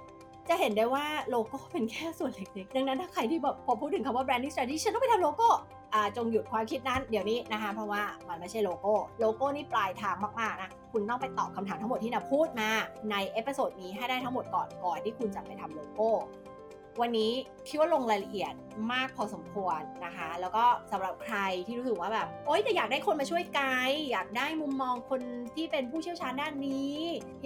[0.48, 5.48] จะเห็นได้ว่าโลโก้เป็นแค่ส่วนเล็กๆ ดังนั้นถ้าใครที่แบบพอพูดถึงคำว่า branding strategy ฉันต้องไปทำโลโก้
[5.94, 12.70] อ่าจงหยุดความคิดนั้นเดี๋ยวนี้นะคะ เพราะว่ามันไม่ใช่โลโก้ โลโก้นี่ปลายทางมากๆนะคุณต้องไปตอบคำถามทั้งหมดที่นะพูดมา
[13.10, 16.08] ใน episode นี้ให้ได้ทั้งหมดก่อนก่อนที่คุณจะไปทำโลโก้
[17.00, 17.32] วันนี้
[17.68, 18.54] คิดว่าลงรายละเอียด
[18.92, 25.20] มากพอสมควรนะคะ แล้วก็สำหรับใครที่รู้สึกว่าแบบโอ๊ยแต่อยากได้คนมาช่วยไกด์อยากได้มุมมองคน
[25.54, 26.96] ที่เป็นผู้เชี่ยวชาญด้านนี้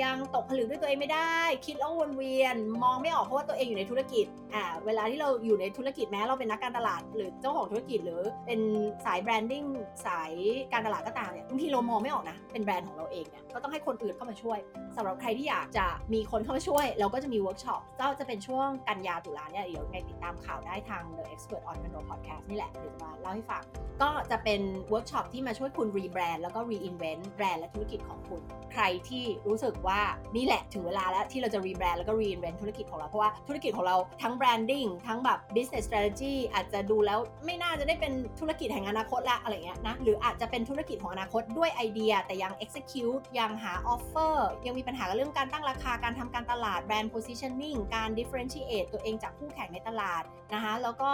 [0.02, 1.36] ยังตกผลึกด้วยตัวเองไม่ได้
[1.66, 8.60] คิดแล้ววนเวียน มองไม่ออกเพราะว่าตัวเองอยู่ในธุรกิจอ่าเวลาที่เราอยู่ในธุรกิจแม้เราเป็นนักการตลาด หรือเจ้าของธุรกิจหรือเป็น
[9.04, 9.64] สาย branding
[10.06, 10.32] สาย
[10.72, 14.58] การตลาดก็ตามเนี่ยบางทีเรามองไม่ออกนะ เป็นแบรนด์ของเราเองเนี่ยก็ต้องให้คนอื่นเข้ามาช่วย
[14.96, 23.62] สำหรับใครที่อยากจะมีคนเข้ามาช่วย เราก็จะมีเวิร์กช็อปก็จะเป็นช่วงกันยาตุลาเนี่ยเดี๋ยวไงติดตามข่าวได้ทาง The Expert Entrepreneur Podcast นี่แหละเดี๋ยวจะมาเล่าให้ฟัง
[24.02, 30.00] ก็จะเป็นเวิร์กช็อปที่มาช่วยคุณ rebrand แล้วก็ reinvent แบรนด์และธุรกิจของคุณ ใครที่รู้สึกว่า
[30.36, 44.36] นี่แหละถึงเวลาแล้วที่เราจะ rebrand แล้วก็ reinvent ธุรกิจของเรา เพราะว่าธุรกิจของเราทั้ง branding ทั้งแบบ business strategy อาจจะดูแล้วไม่น่าจะได้เป็นธุรกิจแห่งอนาคตละอะไรเงี้ยนะหรืออาจจะเป็นธุรกิจของอนาคตด้วยไอเดีย แต่ยัง execute ยังหา offer
[44.66, 50.22] ยังมีปัญหากับเรื่องการตั้งราคาการทำการตลาด brand positioning การ differentiate ตัวเองจากคู่แข่งในตลาด
[50.54, 51.12] นะคะแล้วก็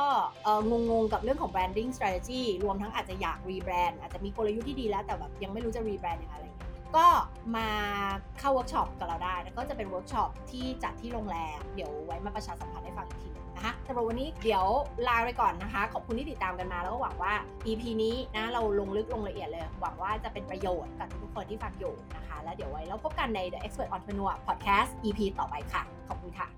[0.70, 6.46] งงๆกับเรื่องของ branding strategy รวมทั้งอาจจะอยาก rebrand อาจจะมีกลยุทธ์ที่ดีแล้วแต่แบบยังไม่รู้จะ rebrand ยังไงอะไร
[6.96, 7.06] ก็
[7.56, 7.68] มา
[8.38, 14.64] เข้าเวิร์กช็อปกับเราได้ แล้วก็จะเป็นเวิร์กช็อปที่จัดที่โรงแรม เดี๋ยวไว้มาประชาสัมพันธ์ให้ฟังอีกทีนึงนะคะสำหรับวันนี้เดี๋ยว
[15.08, 17.34] ลาไปก่อนนะคะ ขอบคุณที่ติดตามกันมา แล้วก็หวังว่า
[17.66, 26.48] EP นี้นะเราลงลึกลงละเอียดเลย หวังว่าจะเป็นประโยชน์กับทุกคนที่ฟังอยู่นะคะ แล้วเดี๋ยวไว้เราพบกันใน The Expert Entrepreneur Podcast EP ต่อไปค่ะ ขอบคุณค่ะ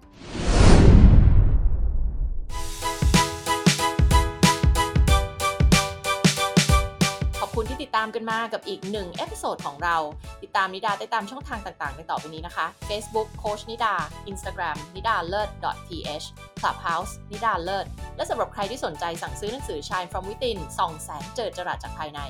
[7.40, 9.96] ขอบคุณที่ติดตามกันมากับอีกหนึ่ง episode ของเรา
[10.42, 13.94] ติดตามนิดาได้ตามช่องทางต่างๆในต่อไปนี้นะคะ Facebook โค้ชนิดา
[14.30, 15.48] Instagram นิดาเลิศ
[15.88, 16.26] .th
[16.60, 17.86] Clubhouse นิดาเลิศ
[18.16, 22.20] และสำหรับใครที่สนใจสั่งซื้อหนังสือ Shine from Within ส่องแสงเจิดจรัสจากภายใน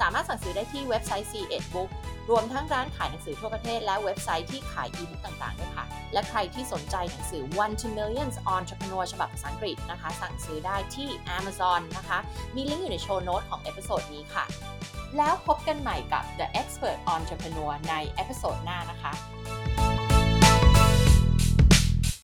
[0.00, 1.90] สามารถสั่งซื้อได้ที่เว็บไซต์ SE-ED Book
[2.30, 12.18] รวมทั้งร้านขายหนังสือทั่วประเทศและเว็บไซต์ที่ขายอีบุ๊กต่างๆด้วยค่ะ และใครที่สนใจหนังสือ One to Millions Entrepreneur ฉบับภาษาอังกฤษนะคะ สั่งซื้อได้ที่ Amazon นะคะ
[12.54, 14.44] มีลิงก์อยู่ใน show note ของ episode นี้ค่ะ
[15.16, 19.12] แล้วพบกันใหม่กับ The Expert Entrepreneur ใน episode หน้านะคะ